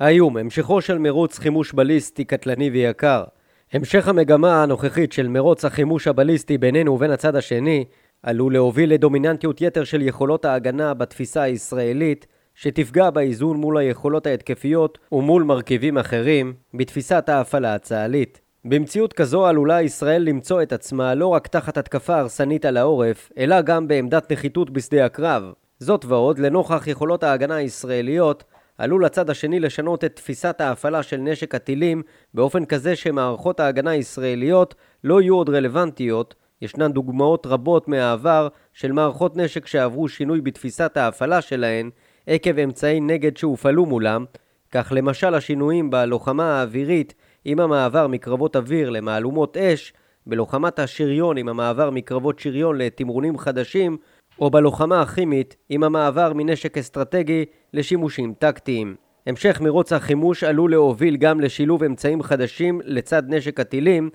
האיום, 0.00 0.36
המשכו 0.36 0.80
של 0.80 0.98
מרוץ 0.98 1.38
חימוש 1.38 1.72
בליסטי 1.72 2.24
קטלני 2.24 2.70
ויקר. 2.70 3.24
המשך 3.72 4.08
המגמה 4.08 4.62
הנוכחית 4.62 5.12
של 5.12 5.28
מרוץ 5.28 5.64
החימוש 5.64 6.08
הבליסטי 6.08 6.58
בינינו 6.58 6.92
ובין 6.92 7.10
הצד 7.10 7.36
השני 7.36 7.84
עלול 8.22 8.52
להוביל 8.52 8.92
לדומיננטיות 8.92 9.60
יתר 9.60 9.84
של 9.84 10.02
יכולות 10.02 10.44
ההגנה 10.44 10.94
בתפיסה 10.94 11.42
הישראלית 11.42 12.26
שתפגע 12.54 13.10
באיזון 13.10 13.56
מול 13.56 13.78
היכולות 13.78 14.26
ההתקפיות 14.26 14.98
ומול 15.12 15.42
מרכיבים 15.42 15.98
אחרים 15.98 16.54
בתפיסת 16.74 17.28
ההפעלה 17.28 17.74
הצה"לית. 17.74 18.40
במציאות 18.64 19.12
כזו 19.12 19.46
עלולה 19.46 19.82
ישראל 19.82 20.22
למצוא 20.22 20.62
את 20.62 20.72
עצמה 20.72 21.14
לא 21.14 21.26
רק 21.26 21.46
תחת 21.46 21.76
התקפה 21.76 22.18
הרסנית 22.18 22.64
על 22.64 22.76
העורף, 22.76 23.32
אלא 23.38 23.60
גם 23.60 23.88
בעמדת 23.88 24.32
נחיתות 24.32 24.70
בשדה 24.70 25.04
הקרב. 25.04 25.52
זאת 25.78 26.04
ועוד, 26.04 26.38
לנוכח 26.38 26.86
יכולות 26.86 27.22
ההגנה 27.24 27.54
הישראליות, 27.54 28.44
עלול 28.78 29.04
הצד 29.04 29.30
השני 29.30 29.60
לשנות 29.60 30.04
את 30.04 30.16
תפיסת 30.16 30.60
ההפעלה 30.60 31.02
של 31.02 31.16
נשק 31.16 31.54
הטילים 31.54 32.02
באופן 32.34 32.64
כזה 32.64 32.96
שמערכות 32.96 33.60
ההגנה 33.60 33.90
הישראליות 33.90 34.74
לא 35.04 35.22
יהיו 35.22 35.34
עוד 35.34 35.48
רלוונטיות. 35.50 36.34
ישנן 36.62 36.92
דוגמאות 36.92 37.46
רבות 37.46 37.88
מהעבר 37.88 38.48
של 38.72 38.92
מערכות 38.92 39.36
נשק 39.36 39.66
שעברו 39.66 40.08
שינוי 40.08 40.40
בתפיסת 40.40 40.96
ההפעלה 40.96 41.40
שלהן 41.40 41.90
עקב 42.26 42.58
אמצעי 42.58 43.00
נגד 43.00 43.36
שהופעלו 43.36 43.86
מולם, 43.86 44.24
כך 44.72 44.92
למשל 44.96 45.34
השינויים 45.34 45.90
בלוחמה 45.90 46.58
האווירית 46.60 47.14
עם 47.44 47.60
המעבר 47.60 48.06
מקרבות 48.06 48.56
אוויר 48.56 48.90
למהלומות 48.90 49.56
אש, 49.56 49.92
בלוחמת 50.26 50.78
השריון 50.78 51.36
עם 51.36 51.48
המעבר 51.48 51.90
מקרבות 51.90 52.38
שריון 52.38 52.78
לתמרונים 52.78 53.38
חדשים, 53.38 53.96
או 54.40 54.50
בלוחמה 54.50 55.02
הכימית 55.02 55.56
עם 55.68 55.84
המעבר 55.84 56.32
מנשק 56.34 56.78
אסטרטגי 56.78 57.44
לשימושים 57.74 58.34
טקטיים. 58.38 58.94
המשך 59.26 59.60
מרוץ 59.60 59.92
החימוש 59.92 60.44
עלול 60.44 60.70
להוביל 60.70 61.16
גם 61.16 61.40
לשילוב 61.40 61.84
אמצעים 61.84 62.22
חדשים 62.22 62.80
לצד 62.84 63.22
נשק 63.26 63.60
הטילים, 63.60 64.10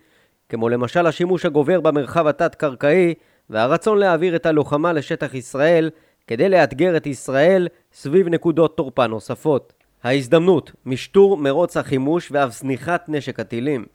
כמו 0.49 0.69
למשל 0.69 1.07
השימוש 1.07 1.45
הגובר 1.45 1.81
במרחב 1.81 2.27
התת-קרקעי 2.27 3.13
והרצון 3.49 3.97
להעביר 3.97 4.35
את 4.35 4.45
הלוחמה 4.45 4.93
לשטח 4.93 5.33
ישראל 5.33 5.89
כדי 6.27 6.49
לאתגר 6.49 6.97
את 6.97 7.07
ישראל 7.07 7.67
סביב 7.93 8.27
נקודות 8.27 8.77
תורפה 8.77 9.07
נוספות. 9.07 9.82
ההזדמנות, 10.03 10.71
משטור 10.85 11.37
מרוץ 11.37 11.77
החימוש 11.77 12.31
ואף 12.31 12.53
זניחת 12.53 13.05
נשק 13.07 13.39
הטילים. 13.39 13.85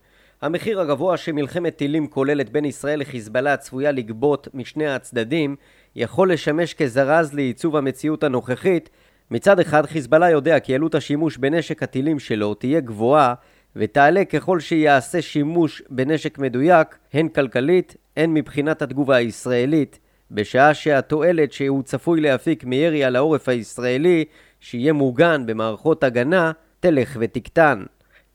המחיר 0.42 0.80
הגבוה 0.80 1.16
שמלחמת 1.16 1.76
טילים 1.76 2.06
כוללת 2.06 2.50
בין 2.50 2.64
ישראל 2.64 3.00
לחיזבאללה 3.00 3.56
צפויה 3.56 3.92
לגבות 3.92 4.48
משני 4.54 4.86
הצדדים 4.86 5.56
יכול 5.96 6.32
לשמש 6.32 6.74
כזרז 6.74 7.34
לעיצוב 7.34 7.76
המציאות 7.76 8.24
הנוכחית. 8.24 8.90
מצד 9.30 9.60
אחד 9.60 9.86
חיזבאללה 9.86 10.30
יודע 10.30 10.60
כי 10.60 10.74
עלות 10.74 10.94
השימוש 10.94 11.36
בנשק 11.36 11.82
הטילים 11.82 12.18
שלו 12.18 12.54
תהיה 12.54 12.80
גבוהה 12.80 13.34
ותעלה 13.76 14.24
ככל 14.24 14.60
שיעשה 14.60 15.22
שימוש 15.22 15.82
בנשק 15.90 16.38
מדויק 16.38 16.98
הן 17.12 17.28
כלכלית 17.28 17.96
הן 18.16 18.34
מבחינת 18.34 18.82
התגובה 18.82 19.16
הישראלית 19.16 19.98
בשעה 20.30 20.74
שהתועלת 20.74 21.52
שהוא 21.52 21.82
צפוי 21.82 22.20
להפיק 22.20 22.64
מירי 22.64 23.04
על 23.04 23.16
העורף 23.16 23.48
הישראלי 23.48 24.24
שיהיה 24.60 24.92
מוגן 24.92 25.46
במערכות 25.46 26.04
הגנה 26.04 26.52
תלך 26.80 27.16
ותקטן. 27.20 27.84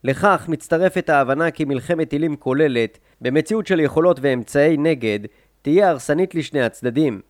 לכך 0.04 0.44
מצטרפת 0.48 1.08
ההבנה 1.10 1.50
כי 1.50 1.64
מלחמת 1.64 2.10
טילים 2.10 2.36
כוללת, 2.36 2.98
במציאות 3.20 3.66
של 3.66 3.80
יכולות 3.80 4.18
ואמצעי 4.22 4.76
נגד, 4.76 5.18
תהיה 5.62 5.90
הרסנית 5.90 6.34
לשני 6.34 6.62
הצדדים. 6.62 7.20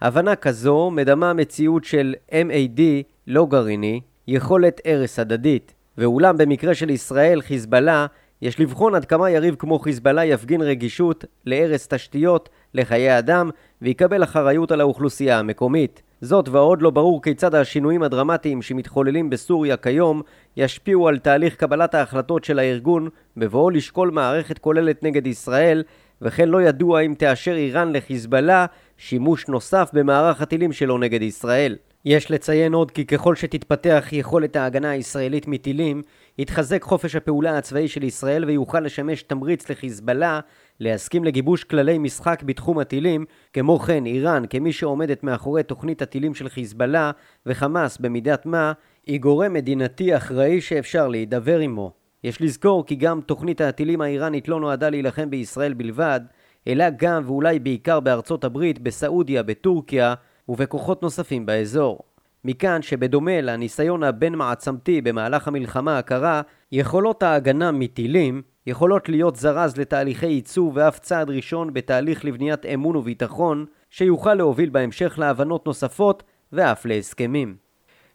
הבנה 0.00 0.36
כזו 0.36 0.90
מדמה 0.90 1.32
מציאות 1.32 1.84
של 1.84 2.14
MAD 2.30 2.80
לא 3.26 3.46
גרעיני, 3.46 4.00
יכולת 4.28 4.80
הרס 4.84 5.18
הדדית. 5.18 5.74
ואולם 5.98 6.36
במקרה 6.36 6.74
של 6.74 6.90
ישראל, 6.90 7.42
חיזבאללה, 7.42 8.06
יש 8.42 8.60
לבחון 8.60 8.94
עד 8.94 9.04
כמה 9.04 9.30
יריב 9.30 9.54
כמו 9.58 9.78
חיזבאללה 9.78 10.24
יפגין 10.24 10.62
רגישות 10.62 11.24
להרס 11.44 11.88
תשתיות, 11.88 12.48
לחיי 12.74 13.18
אדם, 13.18 13.50
ויקבל 13.82 14.24
אחריות 14.24 14.72
על 14.72 14.80
האוכלוסייה 14.80 15.38
המקומית. 15.38 16.02
זאת 16.20 16.48
ועוד 16.48 16.82
לא 16.82 16.90
ברור 16.90 17.22
כיצד 17.22 17.54
השינויים 17.54 18.02
הדרמטיים 18.02 18.62
שמתחוללים 18.62 19.30
בסוריה 19.30 19.76
כיום 19.76 20.22
ישפיעו 20.56 21.08
על 21.08 21.18
תהליך 21.18 21.54
קבלת 21.54 21.94
ההחלטות 21.94 22.44
של 22.44 22.58
הארגון 22.58 23.08
בבואו 23.36 23.70
לשקול 23.70 24.10
מערכת 24.10 24.58
כוללת 24.58 25.02
נגד 25.02 25.26
ישראל 25.26 25.82
וכן 26.22 26.48
לא 26.48 26.62
ידוע 26.62 27.00
אם 27.00 27.14
תאשר 27.18 27.54
איראן 27.54 27.92
לחיזבאללה 27.92 28.66
שימוש 28.96 29.48
נוסף 29.48 29.90
במערך 29.92 30.40
הטילים 30.40 30.72
שלו 30.72 30.98
נגד 30.98 31.22
ישראל. 31.22 31.76
יש 32.04 32.30
לציין 32.30 32.74
עוד 32.74 32.90
כי 32.90 33.06
ככל 33.06 33.36
שתתפתח 33.36 34.08
יכולת 34.12 34.56
ההגנה 34.56 34.90
הישראלית 34.90 35.48
מטילים, 35.48 36.02
יתחזק 36.38 36.82
חופש 36.82 37.16
הפעולה 37.16 37.58
הצבאי 37.58 37.88
של 37.88 38.02
ישראל 38.02 38.44
ויוכל 38.44 38.80
לשמש 38.80 39.22
תמריץ 39.22 39.70
לחיזבאללה 39.70 40.40
להסכים 40.80 41.24
לגיבוש 41.24 41.64
כללי 41.64 41.98
משחק 41.98 42.42
בתחום 42.42 42.78
הטילים, 42.78 43.24
כמו 43.52 43.78
כן 43.78 44.06
איראן 44.06 44.42
כמי 44.50 44.72
שעומדת 44.72 45.24
מאחורי 45.24 45.62
תוכנית 45.62 46.02
הטילים 46.02 46.34
של 46.34 46.48
חיזבאללה 46.48 47.10
וחמאס 47.46 47.98
במידת 47.98 48.46
מה, 48.46 48.72
היא 49.06 49.20
גורם 49.20 49.52
מדינתי 49.52 50.16
אחראי 50.16 50.60
שאפשר 50.60 51.08
להידבר 51.08 51.58
עמו. 51.58 51.92
יש 52.24 52.40
לזכור 52.40 52.86
כי 52.86 52.94
גם 52.94 53.20
תוכנית 53.20 53.60
הטילים 53.60 54.00
האיראנית 54.00 54.48
לא 54.48 54.60
נועדה 54.60 54.90
להילחם 54.90 55.30
בישראל 55.30 55.74
בלבד, 55.74 56.20
אלא 56.68 56.84
גם 56.96 57.22
ואולי 57.26 57.58
בעיקר 57.58 58.00
בארצות 58.00 58.44
הברית, 58.44 58.78
בסעודיה, 58.78 59.42
בטורקיה 59.42 60.14
ובכוחות 60.48 61.02
נוספים 61.02 61.46
באזור. 61.46 61.98
מכאן 62.44 62.82
שבדומה 62.82 63.40
לניסיון 63.40 64.02
הבין-מעצמתי 64.02 65.00
במהלך 65.00 65.48
המלחמה 65.48 65.98
הקרה, 65.98 66.42
יכולות 66.72 67.22
ההגנה 67.22 67.72
מטילים 67.72 68.42
יכולות 68.66 69.08
להיות 69.08 69.36
זרז 69.36 69.76
לתהליכי 69.76 70.26
ייצוא 70.26 70.70
ואף 70.74 70.98
צעד 70.98 71.30
ראשון 71.30 71.72
בתהליך 71.72 72.24
לבניית 72.24 72.66
אמון 72.66 72.96
וביטחון 72.96 73.66
שיוכל 73.90 74.34
להוביל 74.34 74.70
בהמשך 74.70 75.18
להבנות 75.18 75.66
נוספות 75.66 76.22
ואף 76.52 76.86
להסכמים. 76.86 77.56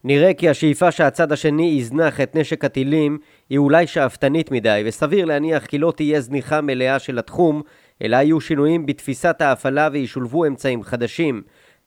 נראה 0.04 0.34
כי 0.34 0.50
השאיפה 0.50 0.92
שהצד 0.92 1.32
השני 1.32 1.76
יזנח 1.78 2.22
את 2.22 2.36
נשק 2.36 2.66
הטילים 2.66 3.18
היא 3.50 3.58
אולי 3.58 3.88
שאפתנית 3.88 4.52
מדי 4.52 4.84
וסביר 4.86 5.26
להניח 5.26 5.66
כי 5.66 5.78
לא 5.78 5.94
תהיה 5.96 6.22
זניחה 6.22 6.62
מלאה 6.62 7.00
של 7.00 7.20
התחום 7.20 7.62
אלא 8.02 8.16
יהיו 8.16 8.42
שינויים 8.42 8.86
בתפיסת 8.86 9.42
ההפעלה 9.42 9.90
וישולבו 9.92 10.46
אמצעים 10.46 10.84
חדשים 10.84 11.42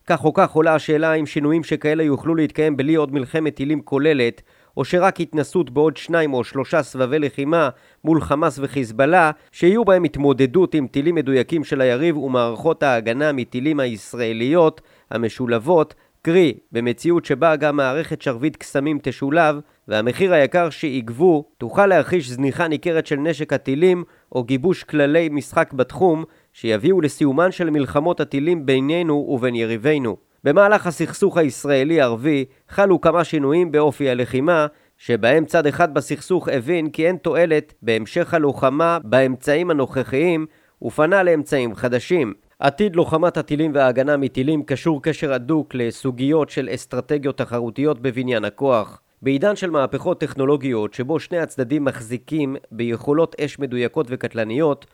כך 0.07 0.25
או 0.25 0.33
כך 0.35 0.51
עולה 0.51 0.75
השאלה 0.75 1.15
אם 1.15 1.27
שינויים 1.27 1.65
שכאלה 1.65 2.03
יוכלו 2.03 2.35
להתקיים 2.35 2.77
בלי 2.77 2.95
עוד 2.95 3.13
מלחמת 3.15 3.55
טילים 3.55 3.81
כוללת, 3.81 4.43
או 4.77 4.85
שרק 4.85 5.21
התנסות 5.21 5.71
בעוד 5.71 5.97
שניים 5.97 6.35
או 6.35 6.45
שלושה 6.45 6.83
סבבי 6.83 7.19
לחימה 7.19 7.69
מול 8.05 8.21
חמאס 8.21 8.59
וחיזבאללה, 8.63 9.31
שיהיו 9.53 9.85
בהם 9.85 10.05
התמודדות 10.05 10.75
עם 10.75 10.87
טילים 10.87 11.15
מדויקים 11.15 11.65
של 11.65 11.81
היריב 11.81 12.19
ומערכות 12.19 12.83
ההגנה 12.83 13.33
מטילים 13.33 13.81
הישראליות 13.81 14.81
המשולבות, 15.11 15.95
קרי, 16.23 16.55
במציאות 16.73 17.25
שבה 17.25 17.57
גם 17.57 17.77
מערכת 17.77 18.23
שרביט 18.23 18.57
קסמים 18.57 18.99
תשולב, 19.03 19.61
והמחיר 19.89 20.35
היקר 20.35 20.71
שיגבו 20.71 21.45
תוכל 21.59 21.87
להרחיש 21.87 22.31
זניחה 22.31 22.69
ניכרת 22.69 23.07
של 23.07 23.17
נשק 23.17 23.53
הטילים 23.53 24.05
או 24.33 24.45
גיבוש 24.45 24.85
כללי 24.85 25.29
משחק 25.29 25.73
בתחום 25.73 26.25
שיביאו 26.53 27.01
לסיומן 27.01 27.53
של 27.53 27.71
מלחמות 27.71 28.21
הטילים 28.21 28.67
בינינו 28.67 29.15
ובין 29.15 29.55
יריבינו. 29.55 30.17
במהלך 30.45 30.87
הסכסוך 30.87 31.37
הישראלי-ערבי 31.37 32.45
חלו 32.69 33.01
כמה 33.01 33.25
שינויים 33.25 33.73
באופי 33.73 34.11
הלחימה, 34.11 34.67
שבהם 34.99 35.45
צד 35.45 35.67
אחד 35.67 35.95
בסכסוך 35.95 36.49
הבין 36.49 36.91
כי 36.91 37.07
אין 37.07 37.17
תועלת 37.17 37.75
בהמשך 37.83 38.35
הלוחמה 38.35 38.99
באמצעים 39.05 39.71
הנוכחיים 39.71 40.47
ופנה 40.83 41.23
לאמצעים 41.23 41.75
חדשים. 41.75 42.35
עתיד 42.59 42.97
לוחמת 42.97 43.37
הטילים 43.37 43.75
וההגנה 43.75 44.17
מטילים 44.17 44.63
קשור 44.63 45.03
קשר 45.03 45.33
הדוק 45.33 45.75
לסוגיות 45.75 46.51
של 46.51 46.69
אסטרטגיות 46.75 47.39
תחרותיות 47.39 48.01
בבניין 48.01 48.45
הכוח. 48.45 49.01
בעידן 49.23 49.57
של 49.57 49.71
מהפכות 49.71 50.21
טכנולוגיות 50.21 50.95
שבו 50.95 51.21
שני 51.21 51.39
הצדדים 51.39 51.85
מחזיקים 51.85 52.57
ביכולות 52.73 53.37
אש 53.41 53.59
מדויקות 53.59 54.07
וקטלניות, 54.09 54.87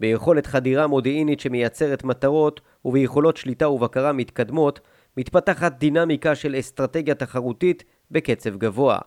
ביכולת 0.00 0.46
חדירה 0.46 0.86
מודיעינית 0.86 1.40
שמייצרת 1.40 2.04
מטרות 2.04 2.60
וביכולות 2.84 3.36
שליטה 3.36 3.68
ובקרה 3.68 4.12
מתקדמות, 4.12 4.80
מתפתחת 5.16 5.78
דינמיקה 5.78 6.34
של 6.34 6.56
אסטרטגיה 6.58 7.14
תחרותית 7.14 7.84
בקצב 8.10 8.56
גבוה. 8.56 8.98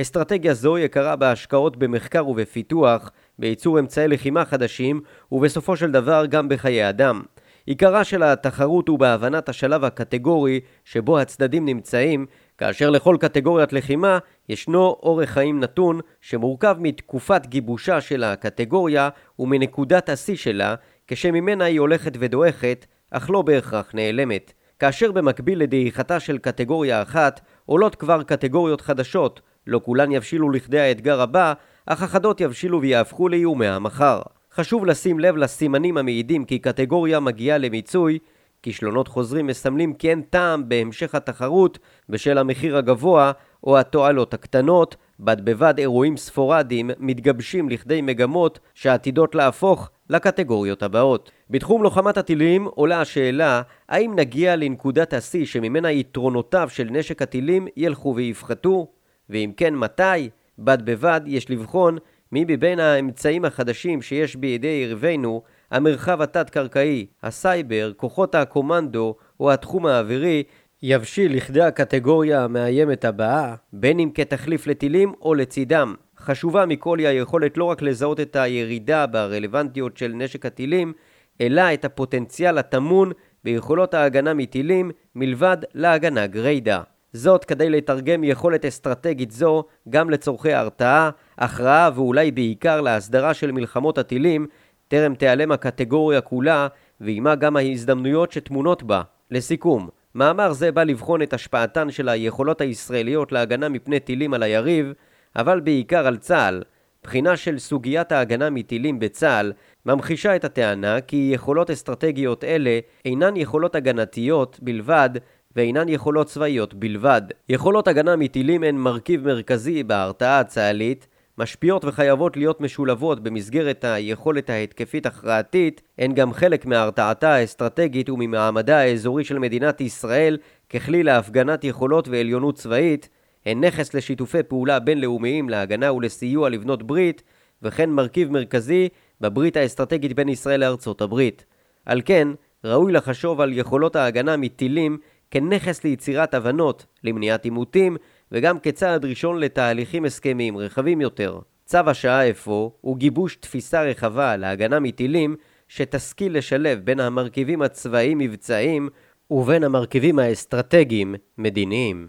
אסטרטגיה 0.00 0.54
זו 0.54 0.78
יקרה 0.78 1.16
בהשקעות 1.16 1.76
במחקר 1.76 2.28
ובפיתוח, 2.28 3.10
בייצור 3.38 3.78
אמצעי 3.78 4.08
לחימה 4.08 4.44
חדשים, 4.44 5.00
ובסופו 5.32 5.76
של 5.76 5.90
דבר 5.90 6.26
גם 6.26 6.48
בחיי 6.48 6.88
אדם. 6.88 7.22
עיקרה 7.66 8.04
של 8.04 8.22
התחרות 8.22 8.88
הוא 8.88 8.98
בהבנת 8.98 9.48
השלב 9.48 9.84
הקטגורי 9.84 10.60
שבו 10.84 11.18
הצדדים 11.18 11.64
נמצאים, 11.64 12.26
כאשר 12.62 12.90
לכל 12.90 13.16
קטגוריית 13.20 13.72
לחימה 13.72 14.18
ישנו 14.48 14.96
אורך 15.02 15.30
חיים 15.30 15.60
נתון 15.60 16.00
שמורכב 16.20 16.76
מתקופת 16.78 17.46
גיבושה 17.46 18.00
של 18.00 18.24
הקטגוריה 18.24 19.08
ומנקודת 19.38 20.08
השיא 20.08 20.36
שלה, 20.36 20.74
כשממנה 21.06 21.64
היא 21.64 21.80
הולכת 21.80 22.12
ודועכת, 22.18 22.86
אך 23.10 23.30
לא 23.30 23.42
בהכרח 23.42 23.94
נעלמת. 23.94 24.52
כאשר 24.78 25.12
במקביל 25.12 25.58
לדעיכתה 25.62 26.20
של 26.20 26.38
קטגוריה 26.38 27.02
אחת, 27.02 27.40
עולות 27.66 27.94
כבר 27.94 28.22
קטגוריות 28.22 28.80
חדשות, 28.80 29.40
לא 29.66 29.80
כולן 29.84 30.12
יבשילו 30.12 30.50
לכדי 30.50 30.80
האתגר 30.80 31.20
הבא, 31.20 31.52
אך 31.86 32.02
אחדות 32.02 32.40
יבשילו 32.40 32.80
ויהפכו 32.80 33.28
לאיומי 33.28 33.66
המחר. 33.66 34.22
חשוב 34.54 34.86
לשים 34.86 35.20
לב 35.20 35.36
לסימנים 35.36 35.96
המעידים 35.96 36.44
כי 36.44 36.58
קטגוריה 36.58 37.20
מגיעה 37.20 37.58
למיצוי, 37.58 38.18
כישלונות 38.62 39.08
חוזרים 39.08 39.46
מסמלים 39.46 39.94
כי 39.94 40.10
אין 40.10 40.22
טעם 40.22 40.68
בהמשך 40.68 41.14
התחרות 41.14 41.78
בשל 42.08 42.38
המחיר 42.38 42.76
הגבוה 42.76 43.32
או 43.64 43.78
התועלות 43.78 44.34
הקטנות, 44.34 44.96
בד 45.20 45.44
בבד 45.44 45.74
אירועים 45.78 46.16
ספורדיים 46.16 46.90
מתגבשים 46.98 47.68
לכדי 47.68 48.02
מגמות 48.02 48.58
שעתידות 48.74 49.34
להפוך 49.34 49.90
לקטגוריות 50.10 50.82
הבאות. 50.82 51.30
בתחום 51.50 51.82
לוחמת 51.82 52.16
הטילים 52.16 52.64
עולה 52.64 53.00
השאלה 53.00 53.62
האם 53.88 54.12
נגיע 54.16 54.56
לנקודת 54.56 55.12
השיא 55.12 55.46
שממנה 55.46 55.92
יתרונותיו 55.92 56.68
של 56.72 56.88
נשק 56.90 57.22
הטילים 57.22 57.66
ילכו 57.76 58.14
ויפחתו? 58.16 58.86
ואם 59.30 59.52
כן 59.56 59.74
מתי? 59.74 60.30
בד 60.58 60.78
בבד 60.84 61.20
יש 61.26 61.50
לבחון 61.50 61.98
מי 62.32 62.44
מבין 62.48 62.80
האמצעים 62.80 63.44
החדשים 63.44 64.02
שיש 64.02 64.36
בידי 64.36 64.82
יריבינו, 64.86 65.42
המרחב 65.72 66.22
התת-קרקעי, 66.22 67.06
הסייבר, 67.22 67.92
כוחות 67.96 68.34
הקומנדו 68.34 69.14
או 69.40 69.52
התחום 69.52 69.86
האווירי, 69.86 70.42
יבשיל 70.82 71.36
לכדי 71.36 71.62
הקטגוריה 71.62 72.44
המאיימת 72.44 73.04
הבאה, 73.04 73.54
בין 73.72 73.98
אם 73.98 74.10
כתחליף 74.14 74.66
לטילים 74.66 75.12
או 75.22 75.34
לצידם. 75.34 75.94
חשובה 76.18 76.66
מכל 76.66 76.98
היא 76.98 77.06
היכולת 77.06 77.58
לא 77.58 77.64
רק 77.64 77.82
לזהות 77.82 78.20
את 78.20 78.36
הירידה 78.36 79.06
ברלוונטיות 79.06 79.96
של 79.96 80.12
נשק 80.14 80.46
הטילים, 80.46 80.92
אלא 81.40 81.62
את 81.74 81.84
הפוטנציאל 81.84 82.58
הטמון 82.58 83.12
ביכולות 83.44 83.94
ההגנה 83.94 84.34
מטילים 84.34 84.90
מלבד 85.14 85.56
להגנה 85.74 86.26
גריידה. 86.26 86.82
זאת 87.12 87.44
כדי 87.44 87.70
לתרגם 87.70 88.24
יכולת 88.24 88.64
אסטרטגית 88.64 89.30
זו 89.30 89.64
גם 89.88 90.10
לצורכי 90.10 90.52
הרתעה, 90.52 91.10
הכרעה 91.38 91.90
ואולי 91.94 92.30
בעיקר 92.30 92.80
להסדרה 92.80 93.34
של 93.34 93.52
מלחמות 93.52 93.98
הטילים, 93.98 94.46
טרם 94.92 95.14
תיעלם 95.14 95.52
הקטגוריה 95.52 96.20
כולה, 96.20 96.68
ועימה 97.00 97.34
גם 97.34 97.56
ההזדמנויות 97.56 98.32
שטמונות 98.32 98.82
בה. 98.82 99.02
לסיכום, 99.30 99.88
מאמר 100.14 100.52
זה 100.52 100.72
בא 100.72 100.84
לבחון 100.84 101.22
את 101.22 101.32
השפעתן 101.32 101.90
של 101.90 102.08
היכולות 102.08 102.60
הישראליות 102.60 103.32
להגנה 103.32 103.68
מפני 103.68 104.00
טילים 104.00 104.34
על 104.34 104.42
היריב, 104.42 104.92
אבל 105.36 105.60
בעיקר 105.60 106.06
על 106.06 106.16
צה"ל. 106.16 106.62
בחינה 107.02 107.36
של 107.36 107.58
סוגיית 107.58 108.12
ההגנה 108.12 108.50
מטילים 108.50 108.98
בצה"ל 108.98 109.52
ממחישה 109.86 110.36
את 110.36 110.44
הטענה 110.44 111.00
כי 111.00 111.30
יכולות 111.34 111.70
אסטרטגיות 111.70 112.44
אלה 112.44 112.78
אינן 113.04 113.36
יכולות 113.36 113.74
הגנתיות 113.74 114.58
בלבד 114.62 115.10
ואינן 115.56 115.88
יכולות 115.88 116.26
צבאיות 116.26 116.74
בלבד. 116.74 117.22
יכולות 117.48 117.88
הגנה 117.88 118.16
מטילים 118.16 118.62
הן 118.62 118.76
מרכיב 118.76 119.26
מרכזי 119.26 119.82
בהרתעה 119.82 120.40
הצה"לית, 120.40 121.06
משפיעות 121.42 121.84
וחייבות 121.84 122.36
להיות 122.36 122.60
משולבות 122.60 123.22
במסגרת 123.22 123.84
היכולת 123.84 124.50
ההתקפית 124.50 125.06
הכרעתית, 125.06 125.82
הן 125.98 126.14
גם 126.14 126.32
חלק 126.32 126.66
מהרתעתה 126.66 127.34
האסטרטגית 127.34 128.10
וממעמדה 128.10 128.78
האזורי 128.78 129.24
של 129.24 129.38
מדינת 129.38 129.80
ישראל 129.80 130.38
ככלי 130.70 131.02
להפגנת 131.02 131.64
יכולות 131.64 132.08
ועליונות 132.08 132.54
צבאית, 132.54 133.08
הן 133.46 133.64
נכס 133.64 133.94
לשיתופי 133.94 134.42
פעולה 134.42 134.78
בינלאומיים 134.78 135.48
להגנה 135.48 135.92
ולסיוע 135.92 136.48
לבנות 136.48 136.82
ברית, 136.82 137.22
וכן 137.62 137.90
מרכיב 137.90 138.30
מרכזי 138.30 138.88
בברית 139.20 139.56
האסטרטגית 139.56 140.12
בין 140.12 140.28
ישראל 140.28 140.60
לארצות 140.60 141.00
הברית. 141.00 141.44
על 141.86 142.02
כן, 142.04 142.28
ראוי 142.64 142.92
לחשוב 142.92 143.40
על 143.40 143.52
יכולות 143.52 143.96
ההגנה 143.96 144.36
מטילים 144.36 144.98
כנכס 145.30 145.84
ליצירת 145.84 146.34
הבנות, 146.34 146.86
למניעת 147.04 147.44
עימותים, 147.44 147.96
וגם 148.32 148.58
כצעד 148.58 149.04
ראשון 149.04 149.38
לתהליכים 149.38 150.04
הסכמיים 150.04 150.56
רחבים 150.56 151.00
יותר. 151.00 151.38
צו 151.64 151.78
השעה 151.86 152.30
אפוא 152.30 152.70
הוא 152.80 152.96
גיבוש 152.96 153.36
תפיסה 153.36 153.82
רחבה 153.82 154.36
להגנה 154.36 154.80
מטילים 154.80 155.36
שתשכיל 155.68 156.38
לשלב 156.38 156.78
בין 156.84 157.00
המרכיבים 157.00 157.62
הצבאיים-מבצעיים 157.62 158.88
ובין 159.30 159.64
המרכיבים 159.64 160.18
האסטרטגיים-מדיניים. 160.18 162.08